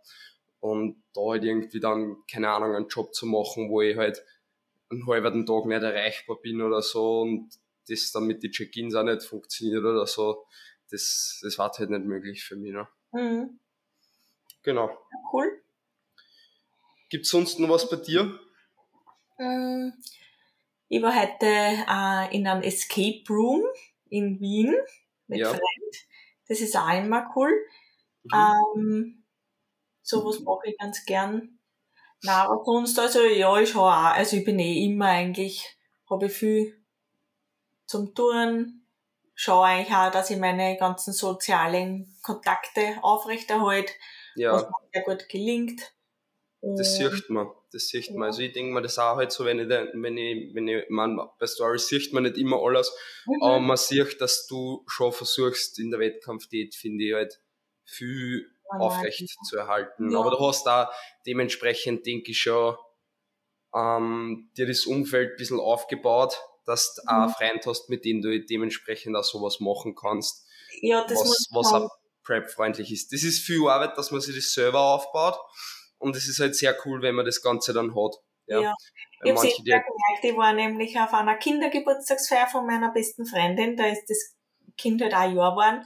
Und 0.60 1.04
da 1.14 1.22
halt 1.32 1.44
irgendwie 1.44 1.82
dann, 1.82 2.18
keine 2.32 2.50
Ahnung, 2.50 2.74
einen 2.76 2.88
Job 2.88 3.14
zu 3.14 3.26
machen, 3.26 3.70
wo 3.70 3.82
ich 3.82 3.98
halt 3.98 4.24
einen 4.90 5.06
halben 5.08 5.46
Tag 5.46 5.66
nicht 5.66 5.84
erreichbar 5.84 6.38
bin 6.42 6.62
oder 6.62 6.82
so 6.82 7.22
und 7.22 7.50
das 7.90 8.12
dann 8.12 8.28
mit 8.28 8.44
den 8.44 8.52
Check-ins 8.52 8.96
auch 8.96 9.04
nicht 9.04 9.24
funktioniert 9.24 9.84
oder 9.84 10.08
so, 10.08 10.46
das, 10.94 11.40
das 11.42 11.58
war 11.58 11.72
halt 11.72 11.90
nicht 11.90 12.06
möglich 12.06 12.44
für 12.44 12.56
mich. 12.56 12.72
Ne? 12.72 12.88
Mhm. 13.12 13.60
Genau. 14.62 14.96
Cool. 15.34 15.62
Gibt 17.10 17.26
es 17.26 17.32
sonst 17.32 17.60
noch 17.60 17.70
was 17.70 17.90
bei 17.90 17.98
dir? 17.98 18.40
Ähm, 19.40 19.94
ich 20.90 21.02
war 21.02 21.20
heute 21.20 21.46
äh, 21.46 22.36
in 22.36 22.48
einem 22.48 22.62
Escape 22.62 23.24
Room 23.28 23.64
in 24.10 24.40
Wien 24.40 24.76
mit 25.28 25.40
ja. 25.40 25.50
Freund. 25.50 25.96
Das 26.48 26.62
ist 26.62 26.78
auch 26.78 26.94
immer 26.96 27.32
cool. 27.36 27.52
Mhm. 28.26 28.76
Ähm, 28.78 29.24
sowas 30.04 30.40
mache 30.42 30.70
ich 30.70 30.78
ganz 30.78 31.04
gern. 31.06 31.60
Na, 32.22 32.44
aber 32.44 32.64
sonst, 32.64 32.98
also 33.00 33.24
ja, 33.24 33.60
ich 33.60 33.74
habe 33.74 33.86
auch, 33.86 34.16
also 34.16 34.38
ich 34.38 34.46
bin 34.46 34.60
eh 34.60 34.86
immer 34.86 35.08
eigentlich, 35.08 35.76
habe 36.10 36.30
viel 36.30 36.80
zum 37.86 38.14
Touren, 38.14 38.83
schaue 39.36 39.66
eigentlich 39.66 39.96
auch, 39.96 40.12
dass 40.12 40.30
ich 40.30 40.38
meine 40.38 40.78
ganzen 40.78 41.14
sozialen 41.14 42.16
Kontakte 42.22 42.98
aufrechterhalte, 43.02 43.94
ja. 44.36 44.54
was 44.54 44.64
mir 44.64 44.90
sehr 44.94 45.04
gut 45.04 45.30
gelingt. 45.30 45.82
Das 46.62 46.96
sieht 46.96 47.30
man, 47.30 47.52
das 47.74 47.90
sieht 47.90 48.12
man. 48.12 48.24
Also 48.24 48.42
ich 48.42 48.54
denke 48.54 48.74
mir 48.74 48.82
das 48.82 48.98
auch 48.98 49.18
halt 49.18 49.34
so, 49.34 49.44
wenn 49.44 49.60
ich, 49.60 49.68
wenn 49.68 50.18
ich, 50.18 50.56
wenn 50.56 50.68
ich, 50.70 50.86
man, 50.90 51.20
bei 51.38 51.46
Stories 51.46 51.88
sieht 51.88 52.14
man 52.14 52.24
nicht 52.24 52.38
immer 52.38 52.62
alles, 52.64 52.96
mhm. 53.26 53.44
aber 53.44 53.60
man 53.60 53.76
sieht, 53.76 54.22
dass 54.22 54.48
du 54.48 54.86
schon 54.88 55.12
versuchst, 55.12 55.78
in 55.80 55.92
der 55.92 56.00
Wettkampfdiät, 56.00 56.74
finde 56.74 57.04
ich 57.04 57.14
halt, 57.14 57.42
viel 57.86 58.50
ja, 58.72 58.80
aufrecht 58.80 59.20
ja. 59.20 59.44
zu 59.44 59.58
erhalten. 59.58 60.16
Aber 60.16 60.32
du 60.32 60.40
hast 60.40 60.66
da 60.66 60.90
dementsprechend, 61.26 62.06
denke 62.06 62.32
ich 62.32 62.40
schon, 62.40 62.78
ähm, 63.76 64.50
dir 64.56 64.68
das 64.68 64.86
Umfeld 64.86 65.32
ein 65.32 65.38
bisschen 65.38 65.60
aufgebaut, 65.60 66.42
dass 66.66 66.96
du 66.96 67.02
mhm. 67.04 67.10
einen 67.10 67.34
Freund 67.34 67.66
hast, 67.66 67.90
mit 67.90 68.06
dem 68.06 68.22
du 68.22 68.40
dementsprechend 68.40 69.16
auch 69.16 69.24
sowas 69.24 69.60
machen 69.60 69.96
kannst. 69.96 70.46
Ja, 70.82 71.06
das 71.06 71.20
was, 71.20 71.48
was 71.52 71.74
auch 71.74 71.90
Prep-freundlich 72.24 72.92
ist. 72.92 73.12
Das 73.12 73.24
ist 73.24 73.46
viel 73.46 73.68
Arbeit, 73.68 73.98
dass 73.98 74.12
man 74.12 74.22
sich 74.22 74.36
das 74.36 74.54
selber 74.54 74.80
aufbaut. 74.80 75.38
Und 75.98 76.16
es 76.16 76.28
ist 76.28 76.40
halt 76.40 76.56
sehr 76.56 76.76
cool, 76.86 77.02
wenn 77.02 77.16
man 77.16 77.26
das 77.26 77.42
Ganze 77.42 77.74
dann 77.74 77.96
hat. 77.96 78.16
Ja. 78.48 78.62
ja. 78.62 78.74
Ich 79.24 79.32
habe 79.32 79.48
es 79.48 79.56
gemerkt, 79.58 79.90
ich 80.22 80.36
war 80.36 80.54
nämlich 80.54 81.00
auf 81.00 81.14
einer 81.14 81.36
Kindergeburtstagsfeier 81.36 82.48
von 82.48 82.66
meiner 82.66 82.92
besten 82.92 83.26
Freundin, 83.26 83.78
da 83.78 83.88
ist 83.88 84.06
das 84.10 84.36
Kind 84.76 85.02
halt 85.02 85.14
auch 85.14 85.20
ein 85.20 85.36
Jahr 85.36 85.52
geworden. 85.52 85.86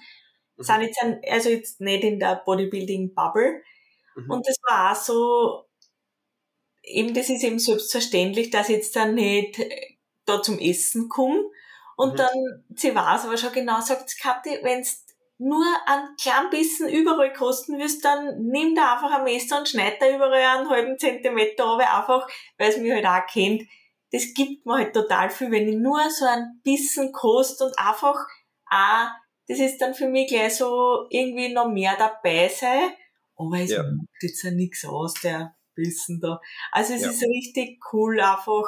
Mhm. 0.56 0.64
Sind 0.64 0.82
jetzt 0.82 1.02
ein, 1.04 1.22
also 1.30 1.50
jetzt 1.50 1.82
nicht 1.82 2.04
in 2.04 2.20
der 2.20 2.42
Bodybuilding-Bubble. 2.46 3.62
Mhm. 4.16 4.32
Und 4.32 4.48
das 4.48 4.56
war 4.68 4.92
auch 4.92 4.96
so, 4.96 5.66
eben 6.82 7.14
das 7.14 7.30
ist 7.30 7.44
eben 7.44 7.60
selbstverständlich, 7.60 8.50
dass 8.50 8.70
jetzt 8.70 8.96
dann 8.96 9.14
nicht 9.14 9.60
da 10.28 10.42
zum 10.42 10.60
Essen 10.60 11.10
komme. 11.10 11.50
Und 11.96 12.14
mhm. 12.14 12.18
dann, 12.18 12.66
sie 12.76 12.94
weiß 12.94 13.26
aber 13.26 13.38
schon 13.38 13.54
genau, 13.54 13.82
sagt 13.82 14.20
Kathi, 14.22 14.60
wenn's 14.62 15.06
nur 15.40 15.66
ein 15.86 16.16
klein 16.20 16.50
bisschen 16.50 16.90
überall 16.90 17.34
kosten 17.34 17.78
wirst, 17.78 18.04
dann 18.04 18.48
nimm 18.48 18.76
da 18.76 18.96
einfach 18.96 19.12
ein 19.12 19.24
Messer 19.24 19.60
und 19.60 19.70
schneid 19.70 20.02
da 20.02 20.10
überall 20.10 20.34
einen 20.34 20.70
halben 20.70 20.98
Zentimeter 20.98 21.64
runter, 21.64 21.96
einfach, 21.96 22.28
weil 22.58 22.70
es 22.70 22.78
mich 22.78 22.92
halt 22.92 23.06
auch 23.06 23.32
kennt. 23.32 23.64
Das 24.12 24.34
gibt 24.34 24.66
mir 24.66 24.76
halt 24.76 24.94
total 24.94 25.30
viel, 25.30 25.52
wenn 25.52 25.68
ich 25.68 25.76
nur 25.76 26.00
so 26.10 26.26
ein 26.26 26.60
bisschen 26.64 27.12
kost 27.12 27.62
und 27.62 27.78
einfach 27.78 28.16
auch, 28.70 29.08
das 29.48 29.60
ist 29.60 29.80
dann 29.80 29.94
für 29.94 30.08
mich 30.08 30.28
gleich 30.28 30.56
so 30.56 31.06
irgendwie 31.10 31.54
noch 31.54 31.70
mehr 31.70 31.96
dabei 31.98 32.48
sei. 32.48 32.96
Aber 33.36 33.60
es 33.60 33.72
ja. 33.72 33.84
macht 33.84 34.08
jetzt 34.22 34.44
ja 34.44 34.52
nichts 34.52 34.86
aus, 34.86 35.14
der 35.16 35.56
Bissen 35.76 36.20
da. 36.20 36.42
Also 36.72 36.94
es 36.94 37.02
ja. 37.02 37.10
ist 37.12 37.24
richtig 37.24 37.80
cool, 37.94 38.20
einfach, 38.20 38.66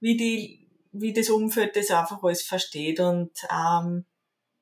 wie 0.00 0.16
die 0.16 0.59
wie 0.92 1.12
das 1.12 1.30
Umfeld 1.30 1.76
das 1.76 1.90
einfach 1.90 2.22
alles 2.22 2.42
versteht 2.42 3.00
und 3.00 3.30
ähm, 3.50 4.06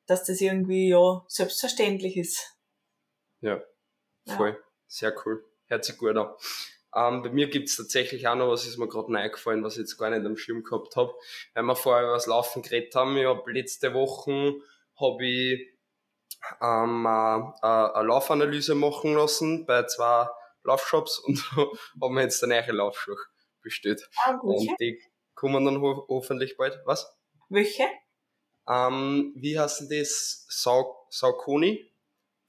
dass 0.07 0.25
das 0.25 0.41
irgendwie 0.41 0.88
ja 0.88 1.25
selbstverständlich 1.29 2.17
ist. 2.17 2.57
Ja, 3.41 3.62
voll. 4.27 4.51
Ja. 4.51 4.57
Sehr 4.87 5.12
coul. 5.12 5.45
Hört 5.67 5.85
sich 5.85 5.97
gut 5.99 6.17
an. 6.17 6.35
Ähm, 6.95 7.23
bei 7.23 7.29
mir 7.31 7.49
gibt's 7.49 7.77
tatsächlich 7.77 8.27
auch 8.27 8.35
noch 8.35 8.49
was, 8.49 8.67
ist 8.67 8.79
mir 8.79 8.88
gerade 8.88 9.14
eingefallen, 9.17 9.62
was 9.62 9.75
ich 9.75 9.81
jetzt 9.81 9.99
gar 9.99 10.09
nicht 10.11 10.25
am 10.25 10.37
Schirm 10.37 10.64
gehabt 10.64 10.97
habe. 10.97 11.14
Weil 11.55 11.62
wir 11.64 11.77
vorher 11.77 12.05
über 12.05 12.14
das 12.14 12.27
Laufen 12.27 12.62
geredet 12.62 12.95
haben. 12.95 13.17
Ich 13.17 13.27
hab 13.27 13.47
letzte 13.47 13.93
Woche 13.93 14.55
habe 14.99 15.27
ich 15.27 15.69
ähm, 16.62 17.05
äh, 17.07 17.67
eine 17.67 18.09
Laufanalyse 18.09 18.75
machen 18.75 19.14
lassen 19.14 19.67
bei 19.67 19.85
zwei 19.85 20.29
Laufshops 20.64 21.19
und 21.27 21.38
haben 21.53 22.14
wir 22.14 22.23
jetzt 22.23 22.43
eine 22.43 22.61
neue 22.61 22.73
Laufschuhe 22.73 23.17
bestellt. 23.62 24.09
Ah, 24.25 24.38
und 24.41 24.81
die 24.81 24.99
kommen 25.38 25.64
dann 25.64 25.81
ho 25.81 26.05
hoffentlich 26.09 26.57
bald. 26.57 26.81
Was? 26.85 27.16
Welche? 27.48 27.85
Ähm, 28.68 29.33
wie 29.37 29.59
heißt 29.59 29.81
denn 29.81 30.01
das? 30.01 30.44
Sau 30.48 31.07
Saucony? 31.11 31.92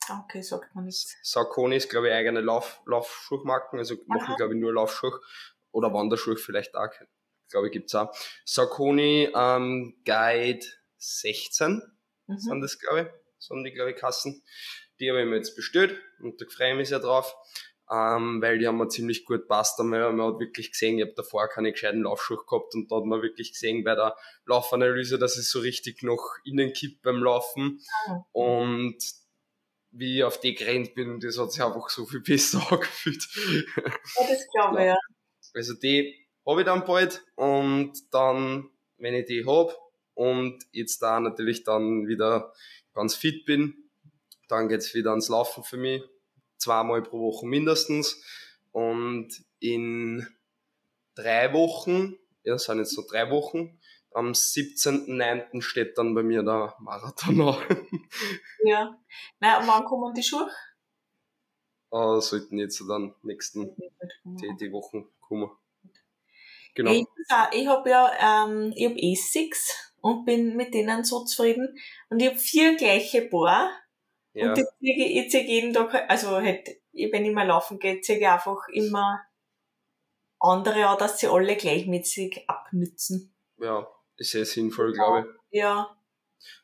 Okay, 0.09 0.41
sagt 0.41 0.73
man 0.73 0.85
nicht. 0.85 1.15
Saucony 1.21 1.75
ist, 1.75 1.89
glaube 1.89 2.07
ich, 2.07 2.13
eigene 2.13 2.41
Lauf, 2.41 2.81
Laufschuhmarken, 2.87 3.77
also 3.77 3.95
machen, 4.07 4.35
glaube 4.37 4.55
ich, 4.55 4.59
nur 4.59 4.73
Laufschuh 4.73 5.11
oder 5.71 5.93
Wanderschuh 5.93 6.35
vielleicht 6.35 6.75
auch, 6.75 6.89
glaube 7.51 7.67
ich, 7.67 7.73
gibt's 7.73 7.93
auch. 7.93 8.11
Saucony 8.43 9.29
ähm, 9.35 10.01
Guide 10.03 10.65
16 10.97 11.83
mhm. 12.25 12.39
sind 12.39 12.61
das, 12.61 12.79
glaube 12.79 13.01
ich, 13.01 13.07
sind 13.37 13.63
die, 13.63 13.71
glaube 13.71 13.91
ich, 13.91 13.97
Kassen. 13.97 14.43
Die 14.99 15.11
habe 15.11 15.21
ich 15.21 15.27
mir 15.27 15.35
jetzt 15.35 15.55
bestellt 15.55 15.95
und 16.21 16.41
da 16.41 16.45
freue 16.47 16.71
ich 16.71 16.77
mich 16.77 16.89
sehr 16.89 16.99
drauf 16.99 17.35
ähm, 17.91 18.41
weil 18.41 18.59
die 18.59 18.67
haben 18.67 18.77
mir 18.77 18.87
ziemlich 18.87 19.25
gut 19.25 19.47
passt. 19.47 19.79
Man, 19.79 20.15
man 20.15 20.21
hat 20.21 20.39
wirklich 20.39 20.71
gesehen, 20.71 20.97
ich 20.97 21.05
habe 21.05 21.13
davor 21.15 21.47
keine 21.47 21.71
gescheiten 21.71 22.03
Laufschuhe 22.03 22.37
gehabt 22.37 22.75
und 22.75 22.91
da 22.91 22.97
hat 22.97 23.05
man 23.05 23.21
wirklich 23.21 23.53
gesehen 23.53 23.83
bei 23.83 23.95
der 23.95 24.15
Laufanalyse, 24.45 25.17
dass 25.17 25.37
ich 25.37 25.49
so 25.49 25.59
richtig 25.59 26.03
noch 26.03 26.37
innen 26.43 26.71
kipp 26.73 27.01
beim 27.01 27.23
Laufen. 27.23 27.81
Mhm. 28.07 28.23
Und 28.31 28.97
wie 29.91 30.19
ich 30.19 30.23
auf 30.23 30.39
die 30.39 30.53
gerannt 30.53 30.93
bin, 30.93 31.19
das 31.19 31.39
hat 31.39 31.51
sich 31.51 31.63
einfach 31.63 31.89
so 31.89 32.05
viel 32.05 32.21
besser 32.25 32.59
angefühlt. 32.71 33.27
Ja, 33.75 34.27
das 34.27 34.47
glaube 34.53 34.79
ich, 34.79 34.85
ja. 34.85 34.97
Also 35.55 35.73
die 35.73 36.27
habe 36.45 36.61
ich 36.61 36.65
dann 36.65 36.85
bald 36.85 37.25
und 37.35 37.93
dann, 38.11 38.69
wenn 38.97 39.15
ich 39.15 39.25
die 39.25 39.45
habe 39.47 39.75
und 40.13 40.63
jetzt 40.71 40.99
da 40.99 41.19
natürlich 41.19 41.63
dann 41.63 42.07
wieder 42.07 42.53
ganz 42.93 43.15
fit 43.15 43.45
bin, 43.45 43.89
dann 44.47 44.67
geht's 44.67 44.93
wieder 44.93 45.09
ans 45.09 45.29
Laufen 45.29 45.63
für 45.63 45.77
mich 45.77 46.03
zweimal 46.59 47.01
pro 47.01 47.19
Woche 47.19 47.47
mindestens. 47.47 48.23
Und 48.71 49.29
in 49.59 50.27
drei 51.15 51.53
Wochen, 51.53 52.17
ja, 52.43 52.53
das 52.53 52.65
sind 52.65 52.77
jetzt 52.77 52.95
so 52.95 53.03
drei 53.09 53.29
Wochen, 53.31 53.79
am 54.11 54.31
17.09. 54.31 55.61
steht 55.61 55.97
dann 55.97 56.15
bei 56.15 56.23
mir 56.23 56.43
der 56.43 56.75
Marathon 56.79 57.41
an. 57.41 57.87
ja. 58.63 58.97
Na, 59.39 59.67
wann 59.67 59.85
kommen 59.85 60.13
die 60.13 60.23
Schuhe? 60.23 60.49
Uh, 61.91 62.19
sollten 62.19 62.59
jetzt 62.59 62.83
dann 62.87 63.15
nächsten, 63.23 63.75
die, 64.23 64.55
die 64.59 64.71
Wochen 64.71 65.09
kommen. 65.19 65.49
Genau. 66.75 66.91
Ich, 66.91 67.05
ich 67.51 67.67
habe 67.67 67.89
ja, 67.89 68.45
ähm, 68.45 68.73
ich 68.75 68.85
hab 68.85 68.95
Essex 68.95 69.93
und 70.01 70.25
bin 70.25 70.55
mit 70.55 70.73
denen 70.73 71.03
so 71.03 71.25
zufrieden. 71.25 71.77
Und 72.09 72.21
ich 72.21 72.29
habe 72.29 72.39
vier 72.39 72.75
gleiche 72.75 73.23
Paar 73.23 73.71
ja. 74.39 74.53
Und 74.53 74.59
ich, 74.79 75.17
ich 75.17 75.31
ziehe 75.31 75.45
jeden 75.45 75.73
Tag, 75.73 75.93
also 76.09 76.31
halt, 76.31 76.67
wenn 76.93 77.25
ich 77.25 77.33
mal 77.33 77.47
laufen 77.47 77.79
gehe, 77.79 78.01
ziehe 78.01 78.19
ich 78.19 78.27
einfach 78.27 78.67
immer 78.69 79.21
andere 80.39 80.87
an, 80.87 80.97
dass 80.97 81.19
sie 81.19 81.27
alle 81.27 81.55
gleichmäßig 81.55 82.49
abnützen. 82.49 83.35
Ja, 83.57 83.87
ist 84.17 84.31
sehr 84.31 84.45
sinnvoll, 84.45 84.93
glaube 84.93 85.27
ich. 85.51 85.59
Ja. 85.59 85.95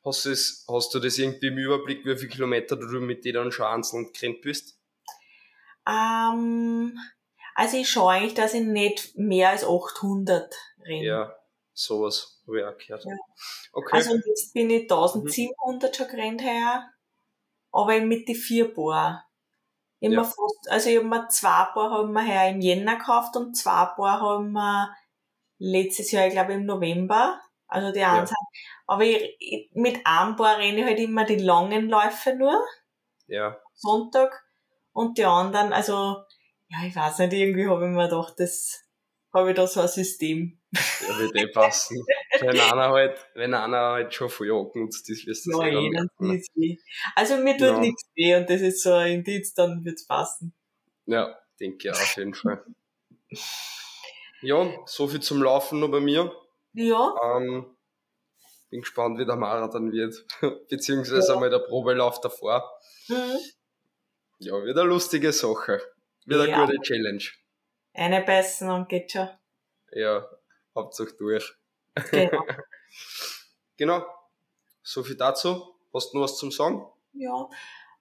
Hast 0.04 0.26
du, 0.26 0.30
das, 0.30 0.66
hast 0.70 0.94
du 0.94 1.00
das 1.00 1.18
irgendwie 1.18 1.48
im 1.48 1.58
Überblick, 1.58 2.06
wie 2.06 2.16
viele 2.16 2.32
Kilometer 2.32 2.78
du 2.78 2.86
mit 3.02 3.26
denen 3.26 3.52
schon 3.52 3.66
einzeln 3.66 4.12
gerannt 4.14 4.42
bist? 4.42 4.80
Ähm, 5.88 6.98
also 7.56 7.78
ich 7.78 7.90
schaue 7.90 8.14
eigentlich, 8.14 8.34
dass 8.36 8.54
ich 8.54 8.64
nicht 8.64 9.18
mehr 9.18 9.50
als 9.50 9.66
800 9.66 10.56
renne. 10.84 11.04
Ja, 11.04 11.36
sowas 11.74 12.42
habe 12.48 12.60
ich 12.60 12.66
auch 12.66 12.78
gehört. 12.78 13.06
Ja. 13.06 13.16
Okay. 13.74 13.96
Also 13.96 14.16
jetzt 14.16 14.54
bin 14.54 14.70
ich 14.70 14.84
1700 14.84 15.92
mhm. 15.92 15.94
schon 15.94 16.08
gerannt 16.08 16.42
heuer 16.42 16.90
aber 17.76 18.00
mit 18.00 18.28
die 18.28 18.36
vier 18.36 18.74
Paar. 18.74 19.28
Ja. 20.00 20.24
fast, 20.24 20.70
also 20.70 20.90
ich 20.90 20.98
hab 20.98 21.04
mir 21.04 21.28
zwei 21.28 21.66
Paar 21.74 21.92
haben 21.92 22.14
wir 22.14 22.50
im 22.50 22.62
Jänner 22.62 22.96
gekauft 22.96 23.36
und 23.36 23.56
zwei 23.56 23.86
Paar 23.86 24.22
haben 24.22 24.52
wir 24.52 24.96
letztes 25.58 26.12
Jahr, 26.12 26.28
ich 26.28 26.34
glaube 26.34 26.54
im 26.54 26.66
November. 26.66 27.42
Also 27.68 27.92
die 27.92 28.04
einen 28.04 28.28
ja. 28.28 28.34
aber 28.86 29.04
ich, 29.04 29.36
ich, 29.40 29.70
mit 29.74 30.06
einem 30.06 30.36
Paar 30.36 30.58
renne 30.58 30.80
ich 30.80 30.86
halt 30.86 31.00
immer 31.00 31.26
die 31.26 31.38
langen 31.38 31.90
Läufe 31.90 32.36
nur. 32.36 32.64
Ja. 33.28 33.58
Sonntag. 33.74 34.44
Und 34.94 35.18
die 35.18 35.26
anderen, 35.26 35.74
also, 35.74 36.24
ja, 36.70 36.78
ich 36.88 36.96
weiß 36.96 37.20
nicht, 37.20 37.34
irgendwie 37.34 37.68
habe 37.68 37.86
ich 37.86 37.92
mir 37.92 38.08
gedacht, 38.08 38.36
das 38.38 38.85
habe 39.36 39.52
ich 39.52 39.56
da 39.56 39.68
so 39.68 39.82
ein 39.82 39.88
System. 39.88 40.58
Ja, 40.74 41.20
wird 41.20 41.36
eh 41.36 41.48
passen. 41.48 42.04
wenn 42.40 42.60
einer 42.60 42.90
halt, 42.90 43.18
wenn 43.36 43.54
einer 43.54 43.78
halt 43.78 44.14
schon 44.14 44.30
viel 44.30 44.52
angenutzt 44.52 45.10
ist, 45.10 45.28
wirst 45.28 45.46
du 45.46 45.52
das 45.52 45.60
ja, 45.62 45.80
eh 45.80 45.92
dann. 45.92 46.10
Also 47.16 47.38
mir 47.38 47.54
tut 47.54 47.68
ja. 47.68 47.80
nichts 47.80 48.04
weh 48.16 48.36
und 48.36 48.50
das 48.50 48.62
ist 48.62 48.82
so 48.82 48.94
ein 48.94 49.14
Indiz, 49.14 49.54
dann 49.54 49.86
wird's 49.86 50.08
passen. 50.08 50.54
Ja, 51.06 51.38
denke 51.60 51.90
ich 51.90 51.94
auf 51.94 52.18
jeden 52.18 52.34
Fall. 52.34 52.66
Ja, 54.42 54.72
so 54.86 55.08
viel 55.08 55.22
zum 55.22 55.44
Laufen 55.44 55.80
noch 55.80 55.90
bei 55.90 56.00
mir. 56.00 56.32
Ja. 56.74 57.14
Ähm, 57.24 57.76
bin 58.70 58.82
gespannt, 58.82 59.18
wie 59.20 59.26
der 59.26 59.36
Marathon 59.36 59.92
wird. 59.92 60.26
Beziehungsweise 60.70 61.28
ja. 61.28 61.34
einmal 61.34 61.50
der 61.50 61.60
Probelauf 61.60 62.20
davor. 62.22 62.70
Mhm. 63.08 63.38
Ja, 64.40 64.64
wird 64.64 64.78
eine 64.78 64.90
lustige 64.90 65.32
Sache. 65.32 65.82
Wird 66.26 66.48
ja. 66.48 66.56
eine 66.56 66.66
gute 66.66 66.82
Challenge. 66.82 67.24
Eine 67.96 68.22
beißen 68.22 68.70
und 68.70 68.90
geht 68.90 69.12
schon. 69.12 69.30
Ja, 69.92 70.28
Hauptsache 70.76 71.14
durch. 71.18 71.54
Genau. 72.12 72.44
genau. 73.78 74.06
So 74.84 75.04
viel 75.04 75.16
dazu. 75.16 75.76
Hast 75.94 76.14
du 76.14 76.18
noch 76.18 76.26
was 76.26 76.38
zum 76.38 76.52
Sagen? 76.52 76.86
Ja. 77.14 77.50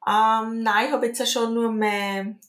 Ähm, 0.06 0.62
nein, 0.62 0.86
ich 0.86 0.92
habe 0.92 1.06
jetzt 1.06 1.20
ja 1.20 1.26
schon 1.26 1.54
nur 1.54 1.70
mein, 1.70 2.40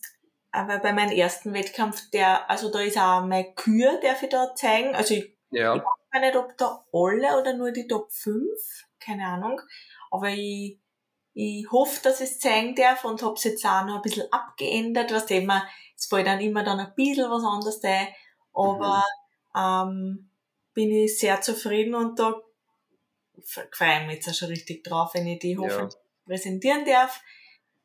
aber 0.51 0.79
bei 0.79 0.91
meinem 0.91 1.12
ersten 1.12 1.53
Wettkampf, 1.53 2.10
der, 2.10 2.49
also 2.49 2.71
da 2.71 2.79
ist 2.81 2.97
auch 2.97 3.25
meine 3.25 3.53
Kür, 3.53 3.99
darf 4.01 4.23
ich 4.23 4.29
da 4.29 4.55
zeigen. 4.55 4.95
Also 4.95 5.13
ich, 5.13 5.38
ja. 5.51 5.75
ich 5.75 5.81
weiß 5.81 6.21
nicht, 6.21 6.36
ob 6.36 6.58
da 6.58 6.86
alle 6.91 7.39
oder 7.39 7.53
nur 7.53 7.71
die 7.71 7.88
Top 7.88 8.12
5, 8.12 8.43
keine 8.99 9.25
Ahnung. 9.25 9.62
Aber 10.12 10.29
ich, 10.29 10.79
ich 11.37 11.69
hoffe, 11.69 11.99
dass 12.01 12.21
ich 12.21 12.29
es 12.29 12.39
zeigen 12.39 12.75
darf 12.75 13.03
und 13.03 13.21
habe 13.21 13.33
es 13.33 13.43
jetzt 13.43 13.65
auch 13.65 13.85
noch 13.85 13.97
ein 13.97 14.01
bisschen 14.01 14.31
abgeändert, 14.31 15.11
was 15.11 15.29
immer, 15.29 15.67
es 15.95 16.05
fällt 16.05 16.27
dann 16.27 16.39
immer 16.39 16.63
dann 16.63 16.79
ein 16.79 16.95
bisschen 16.95 17.29
was 17.29 17.43
anderes 17.43 17.83
ein, 17.83 18.07
aber 18.53 19.03
mhm. 19.53 19.59
ähm, 19.59 20.29
bin 20.73 20.91
ich 20.91 21.19
sehr 21.19 21.41
zufrieden 21.41 21.93
und 21.93 22.17
da 22.17 22.41
freue 23.43 24.01
ich 24.01 24.07
mich 24.07 24.15
jetzt 24.15 24.29
auch 24.29 24.33
schon 24.33 24.47
richtig 24.47 24.85
drauf, 24.85 25.13
wenn 25.13 25.27
ich 25.27 25.39
die 25.39 25.57
hoffentlich 25.57 25.93
ja. 25.93 26.25
präsentieren 26.25 26.85
darf. 26.85 27.21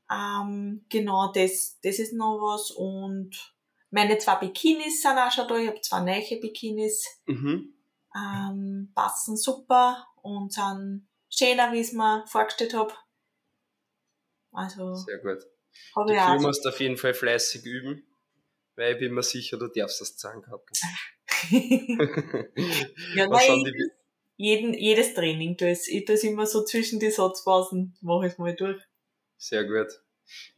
Ähm, 0.09 0.85
genau, 0.89 1.33
das, 1.33 1.77
das 1.83 1.99
ist 1.99 2.13
noch 2.13 2.39
was 2.39 2.71
und 2.71 3.53
meine 3.91 4.17
zwei 4.19 4.37
Bikinis 4.37 5.03
sind 5.03 5.19
auch 5.19 5.33
schon 5.33 5.49
da. 5.49 5.57
Ich 5.57 5.69
habe 5.69 5.81
zwei 5.81 6.01
neue 6.01 6.41
Bikinis. 6.41 7.05
Mhm. 7.27 7.75
Ähm, 8.15 8.93
passen 8.95 9.37
super 9.37 10.07
und 10.23 10.53
sind 10.53 11.09
schöner, 11.29 11.73
wie 11.73 11.81
ich 11.81 11.89
es 11.89 11.93
mir 11.93 12.25
vorgestellt 12.27 12.75
habe. 12.75 12.93
Also. 14.53 14.95
Sehr 14.95 15.19
gut. 15.19 15.39
Du 15.95 16.41
musst 16.41 16.67
auf 16.67 16.81
jeden 16.81 16.97
Fall 16.97 17.15
fleißig 17.15 17.65
üben, 17.65 18.05
weil 18.77 18.95
ich 18.95 18.99
bin 18.99 19.13
mir 19.13 19.23
sicher, 19.23 19.57
du 19.57 19.69
darfst 19.69 20.01
das 20.01 20.17
zeigen 20.17 20.43
gehabt. 20.43 20.71
ja, 23.15 23.29
nein, 23.29 23.65
die... 23.65 23.91
jeden, 24.37 24.75
jedes 24.75 25.15
Training 25.15 25.57
tue 25.57 25.71
ich. 25.73 25.89
Ich 25.89 26.05
tue 26.05 26.17
es 26.17 26.25
immer 26.25 26.47
so 26.47 26.65
zwischen 26.65 26.99
die 26.99 27.11
Satzpausen, 27.11 27.97
mache 28.01 28.27
ich 28.27 28.39
mal 28.39 28.55
durch. 28.55 28.83
Sehr 29.37 29.65
gut. 29.65 29.89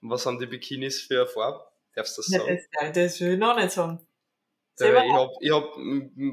Und 0.00 0.10
was 0.10 0.26
haben 0.26 0.38
die 0.38 0.46
Bikinis 0.46 1.00
für 1.00 1.20
eine 1.20 1.26
Farbe? 1.26 1.64
Darfst 1.94 2.16
du 2.16 2.22
das 2.22 2.30
sagen? 2.30 2.48
Ja, 2.48 2.90
das, 2.90 2.92
das 2.94 3.20
will 3.20 3.34
ich 3.34 3.38
noch 3.38 3.56
nicht 3.56 3.70
sagen. 3.70 4.06
Ja, 4.78 5.04
ich, 5.04 5.12
hab, 5.12 5.30
ich 5.40 5.52
hab, 5.52 5.76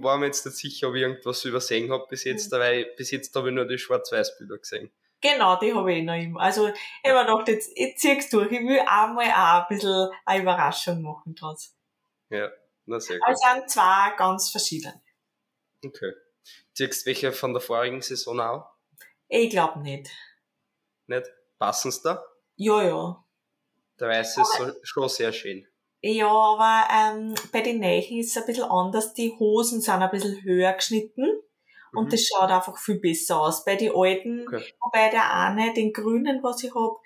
war 0.02 0.18
mir 0.18 0.28
jetzt 0.28 0.46
nicht 0.46 0.58
sicher, 0.58 0.90
ob 0.90 0.96
ich 0.96 1.02
irgendwas 1.02 1.44
übersehen 1.46 1.92
habe 1.92 2.06
bis 2.10 2.24
jetzt, 2.24 2.52
mhm. 2.52 2.58
weil 2.58 2.86
bis 2.98 3.12
jetzt 3.12 3.36
habe 3.36 3.50
ich 3.50 3.56
nur 3.56 3.66
die 3.66 3.78
Schwarz-Weiß-Bilder 3.78 4.58
gesehen. 4.58 4.92
Genau, 5.22 5.58
die 5.58 5.74
habe 5.74 5.94
ich 5.94 6.04
noch 6.04 6.16
immer. 6.16 6.40
Also, 6.40 6.70
ich 6.70 7.10
habe 7.10 7.26
gedacht, 7.26 7.48
jetzt, 7.50 7.78
jetzt 7.78 8.00
zieh's 8.00 8.30
durch. 8.30 8.52
Ich 8.52 8.62
will 8.62 8.80
einmal 8.80 9.30
auch 9.32 9.68
ein 9.70 9.76
bisschen 9.76 10.10
eine 10.26 10.42
Überraschung 10.42 11.02
machen 11.02 11.36
draus. 11.36 11.76
Ja. 12.30 12.50
Na, 12.86 13.00
sehr 13.00 13.18
gut. 13.18 13.28
Also 13.28 13.42
sind 13.54 13.70
zwei 13.70 14.14
ganz 14.18 14.50
verschiedene. 14.50 15.02
Okay. 15.86 16.14
Ziehst 16.74 17.02
du 17.02 17.08
welche 17.08 17.32
von 17.34 17.54
der 17.54 17.62
vorigen 17.62 18.02
Saison 18.02 18.40
auch? 18.40 18.70
Ich 19.28 19.50
glaube 19.50 19.80
nicht. 19.80 20.10
Nicht? 21.08 21.28
Passen 21.58 21.92
sie 21.92 22.02
da? 22.04 22.24
Ja, 22.56 22.84
ja. 22.84 23.26
Der 24.00 24.08
Weiße 24.08 24.42
ist 24.42 24.54
so, 24.54 24.72
schon 24.84 25.10
sehr 25.10 25.34
schön. 25.34 25.68
Ja, 26.02 26.30
aber 26.30 26.88
ähm, 26.92 27.36
bei 27.52 27.62
den 27.62 27.82
Neuen 27.82 28.20
ist 28.20 28.32
es 28.32 28.38
ein 28.38 28.46
bisschen 28.46 28.64
anders. 28.64 29.14
Die 29.14 29.36
Hosen 29.38 29.82
sind 29.82 30.02
ein 30.02 30.10
bisschen 30.10 30.42
höher 30.44 30.72
geschnitten 30.74 31.39
und 31.94 32.06
mhm. 32.06 32.10
das 32.10 32.26
schaut 32.26 32.50
einfach 32.50 32.78
viel 32.78 33.00
besser 33.00 33.40
aus. 33.40 33.66
Bei 33.66 33.76
den 33.76 33.92
alten, 33.96 34.48
okay. 34.48 34.74
wobei 34.82 35.10
der 35.10 35.34
eine, 35.34 35.74
den 35.74 35.94
grünen, 35.94 36.44
was 36.44 36.64
ich 36.64 36.74
hab, 36.74 36.98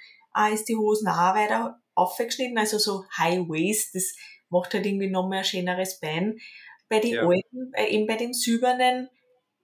ist 0.51 0.67
die 0.67 0.75
Hosen 0.75 1.07
auch 1.07 1.35
weiter 1.35 1.79
aufgeschnitten, 1.95 2.57
also 2.57 2.77
so 2.77 3.05
High 3.17 3.47
Waist. 3.47 3.95
Das 3.95 4.15
macht 4.49 4.73
halt 4.73 4.85
irgendwie 4.85 5.09
noch 5.09 5.27
mehr 5.27 5.39
ein 5.39 5.45
schöneres 5.45 5.99
Bein. 5.99 6.37
Bei 6.89 6.99
den 6.99 7.13
ja. 7.13 7.21
alten, 7.21 7.71
äh, 7.73 7.87
eben 7.87 8.07
bei 8.07 8.17
den 8.17 8.33
silbernen, 8.33 9.09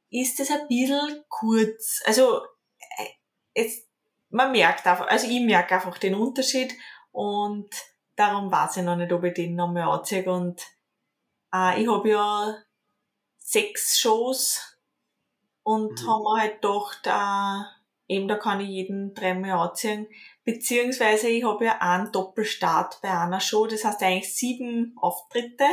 ist 0.10 0.40
das 0.40 0.50
ein 0.52 0.68
bisschen 0.68 1.24
kurz. 1.28 2.02
Also, 2.06 2.42
äh, 2.98 3.06
es, 3.54 3.88
man 4.30 4.52
merkt 4.52 4.86
einfach, 4.88 5.08
also 5.08 5.28
ich 5.28 5.42
merke 5.42 5.76
einfach 5.76 5.98
den 5.98 6.16
Unterschied 6.16 6.74
und 7.12 7.70
darum 8.16 8.52
weiß 8.52 8.78
ich 8.78 8.84
noch 8.84 8.96
nicht, 8.96 9.12
ob 9.12 9.24
ich 9.24 9.34
den 9.34 9.56
nochmal 9.56 9.90
anziehe 9.90 10.30
und 10.32 10.62
äh, 11.54 11.82
ich 11.82 11.90
habe 11.90 12.10
ja 12.10 12.58
sechs 13.38 14.00
Shows 14.00 14.79
und 15.70 16.02
mhm. 16.02 16.08
haben 16.08 16.24
wir 16.24 16.42
halt 16.42 16.62
gedacht, 16.62 17.02
äh, 17.06 18.14
eben 18.14 18.28
da 18.28 18.36
kann 18.36 18.60
ich 18.60 18.70
jeden 18.70 19.14
dreimal 19.14 19.52
anziehen 19.52 20.08
Beziehungsweise 20.44 21.30
ich 21.30 21.44
habe 21.44 21.66
ja 21.66 21.78
einen 21.80 22.12
Doppelstart 22.12 23.02
bei 23.04 23.12
einer 23.12 23.40
Show, 23.40 23.68
das 23.68 23.84
heißt 23.84 24.02
eigentlich 24.02 24.34
sieben 24.34 24.96
Auftritte. 24.98 25.66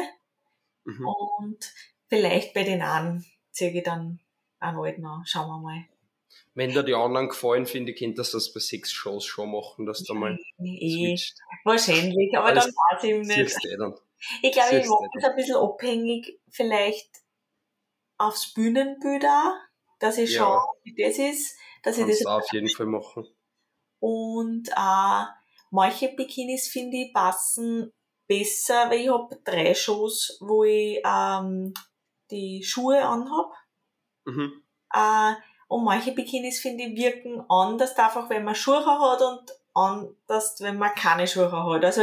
Mhm. 0.85 1.09
Und 1.09 1.73
vielleicht 2.09 2.53
bei 2.53 2.63
den 2.63 2.83
einen 2.83 3.25
ziehe 3.53 3.71
ich 3.73 3.83
dann 3.85 4.21
einen 4.59 4.79
alten 4.79 5.07
an. 5.07 5.23
Schauen 5.25 5.49
wir 5.49 5.61
mal. 5.61 5.85
Wenn 6.53 6.73
dir 6.73 6.83
die 6.83 6.95
anderen 6.95 7.29
gefallen, 7.29 7.65
finde 7.65 7.93
ich, 7.93 7.99
könntest 7.99 8.35
du 8.35 8.37
das 8.37 8.53
bei 8.53 8.61
sechs 8.61 8.93
Shows 8.93 9.25
schon 9.25 9.51
machen, 9.51 9.87
dass 9.87 10.03
du 10.03 10.13
mal 10.13 10.39
eh, 10.59 11.17
Wahrscheinlich, 11.65 12.37
aber 12.37 12.49
Alles 12.49 12.65
dann 12.65 12.75
weiß 12.75 13.05
ich 13.05 13.27
nicht. 13.27 13.65
Eh 13.65 13.77
dann. 13.79 13.95
Ich 14.43 14.53
glaube, 14.53 14.77
ich 14.77 14.87
mache 14.87 15.09
das 15.15 15.25
ein 15.25 15.37
bisschen 15.37 15.57
abhängig, 15.57 16.39
vielleicht 16.51 17.09
aufs 18.19 18.53
Bühnenbild 18.53 19.25
auch, 19.25 19.55
dass 19.99 20.19
ich 20.19 20.33
ja. 20.33 20.41
schaue, 20.41 20.67
wie 20.85 20.95
das 21.03 21.19
ist. 21.19 21.57
Dass 21.83 21.97
Kannst 21.97 22.11
ich 22.11 22.25
das 22.25 22.27
auf 22.27 22.53
jeden 22.53 22.69
Fall 22.69 22.87
machen. 22.87 23.27
Und 24.01 24.69
äh, 24.69 25.25
manche 25.71 26.09
Bikinis, 26.15 26.69
finde 26.69 26.97
ich, 26.97 27.13
passen 27.13 27.93
besser, 28.27 28.91
weil 28.91 29.01
ich 29.01 29.09
habe 29.09 29.41
drei 29.45 29.75
Shows, 29.75 30.39
wo 30.41 30.65
ich 30.65 31.01
ähm, 31.05 31.73
die 32.31 32.63
Schuhe 32.65 33.03
anhab. 33.03 33.53
Mhm. 34.25 34.63
Äh, 34.93 35.35
und 35.69 35.85
manche 35.85 36.13
Bikinis, 36.13 36.61
finde 36.61 36.85
ich, 36.85 36.97
wirken 36.97 37.45
anders, 37.49 37.97
einfach 37.97 38.29
wenn 38.31 38.45
man 38.45 38.55
Schuhe 38.55 38.85
hat 38.85 39.23
und 39.23 39.53
anders, 39.75 40.57
wenn 40.61 40.79
man 40.79 40.95
keine 40.95 41.27
Schuhe 41.27 41.51
hat. 41.51 41.85
Also 41.85 42.03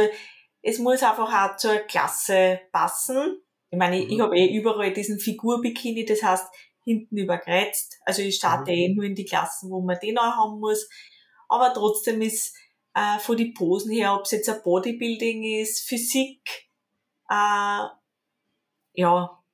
es 0.62 0.78
muss 0.78 1.02
einfach 1.02 1.32
auch 1.32 1.56
zur 1.56 1.76
Klasse 1.80 2.60
passen. 2.72 3.42
Ich 3.70 3.78
meine, 3.78 3.98
ich, 3.98 4.10
ich 4.10 4.18
mhm. 4.18 4.22
habe 4.22 4.38
eh 4.38 4.56
überall 4.56 4.92
diesen 4.92 5.18
Figurbikini, 5.18 6.04
das 6.04 6.22
heißt 6.22 6.46
hinten 6.84 7.16
überkreuzt. 7.16 7.98
Also 8.04 8.22
ich 8.22 8.36
starte 8.36 8.70
mhm. 8.70 8.76
eh 8.76 8.94
nur 8.94 9.04
in 9.04 9.14
die 9.14 9.24
Klassen, 9.24 9.70
wo 9.70 9.80
man 9.80 9.98
den 10.00 10.18
auch 10.18 10.36
haben 10.36 10.60
muss. 10.60 10.88
Aber 11.48 11.72
trotzdem 11.72 12.22
ist 12.22 12.56
äh, 12.94 13.18
von 13.18 13.36
die 13.36 13.52
Posen 13.52 13.92
her, 13.92 14.14
ob 14.14 14.22
es 14.22 14.30
jetzt 14.30 14.48
ein 14.48 14.62
Bodybuilding 14.62 15.42
ist, 15.60 15.88
Physik, 15.88 16.68
äh, 17.28 17.86
ja, 18.94 19.44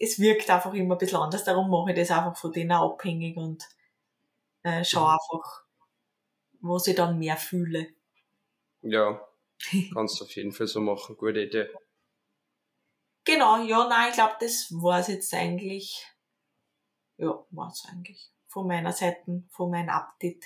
es 0.00 0.18
wirkt 0.18 0.50
einfach 0.50 0.72
immer 0.74 0.94
ein 0.94 0.98
bisschen 0.98 1.18
anders. 1.18 1.44
Darum 1.44 1.70
mache 1.70 1.90
ich 1.90 1.96
das 1.96 2.10
einfach 2.10 2.36
von 2.36 2.52
denen 2.52 2.72
abhängig 2.72 3.36
und 3.36 3.64
äh, 4.62 4.84
schaue 4.84 5.04
mhm. 5.04 5.18
einfach, 5.18 5.64
was 6.60 6.86
ich 6.86 6.96
dann 6.96 7.18
mehr 7.18 7.36
fühle. 7.36 7.88
Ja, 8.82 9.26
kannst 9.94 10.20
du 10.20 10.24
auf 10.24 10.34
jeden 10.34 10.52
Fall 10.52 10.66
so 10.66 10.80
machen. 10.80 11.16
Gute 11.16 11.40
Idee. 11.40 11.68
Genau, 13.24 13.62
ja, 13.64 13.88
nein, 13.88 14.10
ich 14.10 14.14
glaube, 14.14 14.36
das 14.40 14.68
war 14.70 15.00
es 15.00 15.08
jetzt 15.08 15.34
eigentlich. 15.34 16.06
Ja, 17.18 17.44
war 17.50 17.70
es 17.70 17.86
eigentlich. 17.90 18.30
Von 18.48 18.66
meiner 18.66 18.92
Seite, 18.92 19.42
von 19.50 19.70
meinem 19.70 19.90
Update. 19.90 20.44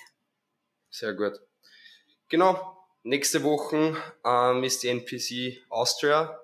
Sehr 0.91 1.15
gut. 1.15 1.41
Genau, 2.29 2.77
nächste 3.03 3.43
Woche 3.43 3.97
ähm, 4.25 4.65
ist 4.65 4.83
die 4.83 4.89
NPC 4.89 5.65
Austria. 5.69 6.41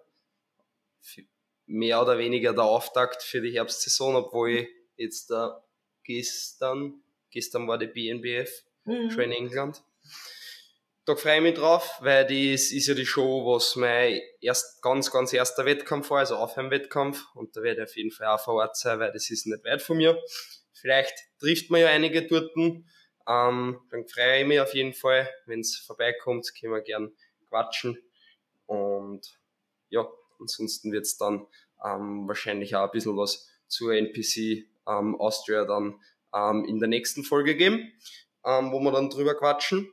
Mehr 1.67 2.01
oder 2.01 2.19
weniger 2.19 2.53
der 2.53 2.65
Auftakt 2.65 3.23
für 3.23 3.41
die 3.41 3.53
Herbstsaison, 3.53 4.17
obwohl 4.17 4.51
ich 4.51 4.69
jetzt 4.97 5.31
da 5.31 5.65
gestern, 6.05 7.03
gestern 7.31 7.67
war 7.67 7.79
die 7.79 7.87
BNBF 7.89 8.65
mhm. 8.85 9.11
schon 9.11 9.25
in 9.25 9.33
England. 9.33 9.83
Da 11.07 11.15
freue 11.15 11.37
ich 11.37 11.43
mich 11.43 11.55
drauf, 11.55 11.99
weil 12.01 12.25
das 12.25 12.73
ist 12.73 12.89
ja 12.89 12.95
die 12.95 13.07
Show, 13.07 13.47
was 13.47 13.77
mein 13.77 14.21
erst, 14.41 14.83
ganz, 14.83 15.13
ganz 15.13 15.33
erster 15.33 15.65
Wettkampf 15.65 16.11
war, 16.11 16.19
also 16.19 16.35
Aufheim-Wettkampf. 16.35 17.25
Und 17.37 17.57
da 17.57 17.63
werde 17.63 17.83
ich 17.83 17.89
auf 17.89 17.97
jeden 17.97 18.11
Fall 18.11 18.27
auch 18.27 18.41
vor 18.41 18.55
Ort 18.55 18.77
sein, 18.77 18.99
weil 18.99 19.13
das 19.13 19.31
ist 19.31 19.47
nicht 19.47 19.65
weit 19.65 19.81
von 19.83 19.99
mir. 19.99 20.21
Vielleicht 20.73 21.15
trifft 21.39 21.71
man 21.71 21.83
ja 21.83 21.87
einige 21.91 22.27
dort. 22.27 22.51
Ähm, 22.57 22.83
dann 23.25 24.09
freue 24.09 24.41
ich 24.41 24.47
mich 24.49 24.59
auf 24.59 24.75
jeden 24.75 24.95
Fall. 24.95 25.31
Wenn 25.47 25.61
es 25.61 25.77
vorbeikommt, 25.77 26.53
können 26.59 26.73
wir 26.73 26.81
gern 26.81 27.13
quatschen. 27.49 27.97
Und 28.67 29.39
ja, 29.91 30.09
ansonsten 30.41 30.91
wird 30.91 31.05
es 31.05 31.17
dann 31.17 31.47
ähm, 31.85 32.27
wahrscheinlich 32.27 32.75
auch 32.75 32.87
ein 32.87 32.91
bisschen 32.91 33.17
was 33.17 33.49
zur 33.69 33.95
NPC 33.95 34.67
ähm, 34.89 35.15
Austria 35.21 35.67
dann 35.67 36.01
ähm, 36.35 36.65
in 36.65 36.81
der 36.81 36.89
nächsten 36.89 37.23
Folge 37.23 37.55
geben, 37.55 37.93
ähm, 38.45 38.73
wo 38.73 38.81
wir 38.81 38.91
dann 38.91 39.09
drüber 39.09 39.37
quatschen. 39.37 39.93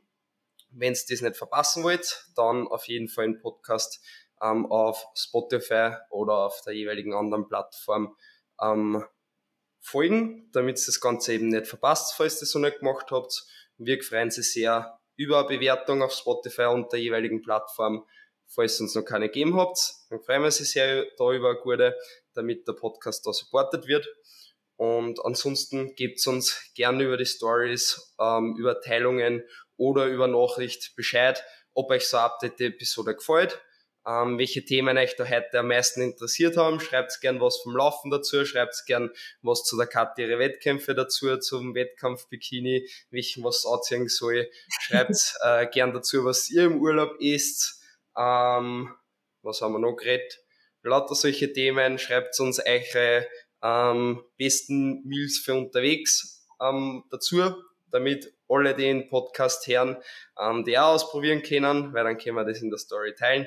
Wenn 0.76 0.92
ihr 0.92 1.00
das 1.08 1.20
nicht 1.20 1.36
verpassen 1.36 1.84
wollt, 1.84 2.26
dann 2.36 2.66
auf 2.68 2.88
jeden 2.88 3.08
Fall 3.08 3.24
einen 3.24 3.40
Podcast 3.40 4.00
ähm, 4.42 4.66
auf 4.66 5.06
Spotify 5.14 5.96
oder 6.10 6.38
auf 6.38 6.60
der 6.66 6.74
jeweiligen 6.74 7.14
anderen 7.14 7.48
Plattform 7.48 8.16
ähm, 8.60 9.04
folgen, 9.80 10.50
damit 10.52 10.78
ihr 10.78 10.86
das 10.86 11.00
Ganze 11.00 11.34
eben 11.34 11.48
nicht 11.48 11.66
verpasst, 11.66 12.14
falls 12.16 12.36
ihr 12.36 12.40
das 12.40 12.50
so 12.50 12.58
nicht 12.58 12.78
gemacht 12.78 13.10
habt. 13.10 13.44
Wir 13.76 14.02
freuen 14.02 14.26
uns 14.26 14.36
sehr 14.36 14.98
über 15.16 15.40
eine 15.40 15.48
Bewertung 15.48 16.02
auf 16.02 16.12
Spotify 16.12 16.64
und 16.64 16.92
der 16.92 17.00
jeweiligen 17.00 17.42
Plattform. 17.42 18.06
Falls 18.46 18.78
ihr 18.78 18.84
uns 18.84 18.94
noch 18.94 19.04
keine 19.04 19.28
gegeben 19.28 19.56
habt, 19.56 19.78
dann 20.10 20.20
freuen 20.20 20.42
wir 20.42 20.46
uns 20.46 20.58
sehr 20.58 21.06
da 21.16 21.32
über 21.32 21.50
eine 21.50 21.58
gute, 21.60 21.96
damit 22.34 22.66
der 22.68 22.74
Podcast 22.74 23.26
da 23.26 23.32
supportet 23.32 23.86
wird. 23.86 24.06
Und 24.76 25.24
ansonsten 25.24 25.94
gebt 25.94 26.26
uns 26.26 26.70
gerne 26.74 27.04
über 27.04 27.16
die 27.16 27.26
Stories, 27.26 28.14
ähm, 28.20 28.56
über 28.58 28.80
Teilungen 28.80 29.44
oder 29.76 30.06
über 30.06 30.26
Nachricht 30.26 30.94
Bescheid, 30.96 31.44
ob 31.74 31.90
euch 31.90 32.08
so 32.08 32.16
eine 32.16 32.26
Update-Episode 32.26 33.14
gefällt, 33.14 33.60
ähm, 34.06 34.38
welche 34.38 34.64
Themen 34.64 34.98
euch 34.98 35.16
da 35.16 35.28
heute 35.28 35.60
am 35.60 35.68
meisten 35.68 36.02
interessiert 36.02 36.56
haben. 36.56 36.80
Schreibt 36.80 37.20
gern 37.20 37.40
was 37.40 37.60
vom 37.62 37.76
Laufen 37.76 38.10
dazu, 38.10 38.44
schreibt 38.44 38.84
gern 38.86 39.10
was 39.42 39.62
zu 39.62 39.76
der 39.76 39.86
Karte 39.86 40.22
ihre 40.22 40.38
Wettkämpfe 40.38 40.94
dazu, 40.94 41.36
zum 41.38 41.74
Wettkampf 41.74 42.28
Bikini, 42.28 42.88
welchen 43.10 43.44
was 43.44 43.64
anziehen 43.66 44.08
soll. 44.08 44.50
Schreibt 44.80 45.34
äh, 45.42 45.66
gern 45.68 45.92
dazu, 45.92 46.24
was 46.24 46.50
ihr 46.50 46.64
im 46.64 46.80
Urlaub 46.80 47.16
isst. 47.20 47.80
Ähm, 48.16 48.94
was 49.42 49.60
haben 49.60 49.72
wir 49.72 49.78
noch 49.78 49.96
geredet? 49.96 50.40
Lauter 50.82 51.14
solche 51.14 51.52
Themen. 51.52 51.98
Schreibt 51.98 52.38
uns 52.40 52.60
eure 52.60 53.26
ähm, 53.64 54.22
besten 54.36 55.02
Meals 55.04 55.38
für 55.38 55.54
unterwegs 55.54 56.46
ähm, 56.60 57.04
dazu, 57.10 57.40
damit 57.90 58.32
alle 58.48 58.74
den 58.74 59.08
Podcast 59.08 59.66
hören, 59.66 59.96
ähm, 60.38 60.64
die 60.64 60.78
auch 60.78 60.94
ausprobieren 60.94 61.42
können, 61.42 61.92
weil 61.94 62.04
dann 62.04 62.18
können 62.18 62.36
wir 62.36 62.44
das 62.44 62.60
in 62.60 62.70
der 62.70 62.78
Story 62.78 63.14
teilen. 63.14 63.46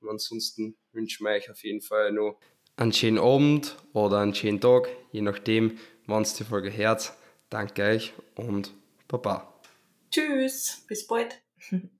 Und 0.00 0.08
ansonsten 0.08 0.76
wünschen 0.92 1.24
wir 1.24 1.32
euch 1.32 1.50
auf 1.50 1.62
jeden 1.62 1.82
Fall 1.82 2.12
noch 2.12 2.40
einen 2.76 2.92
schönen 2.92 3.18
Abend 3.18 3.76
oder 3.92 4.20
einen 4.20 4.34
schönen 4.34 4.60
Tag, 4.60 4.88
je 5.10 5.20
nachdem, 5.20 5.78
wann 6.06 6.22
es 6.22 6.34
die 6.34 6.44
Folge 6.44 6.74
hört. 6.74 7.12
Danke 7.50 7.82
euch 7.82 8.12
und 8.36 8.72
Baba. 9.08 9.60
Tschüss, 10.10 10.84
bis 10.86 11.06
bald. 11.06 11.42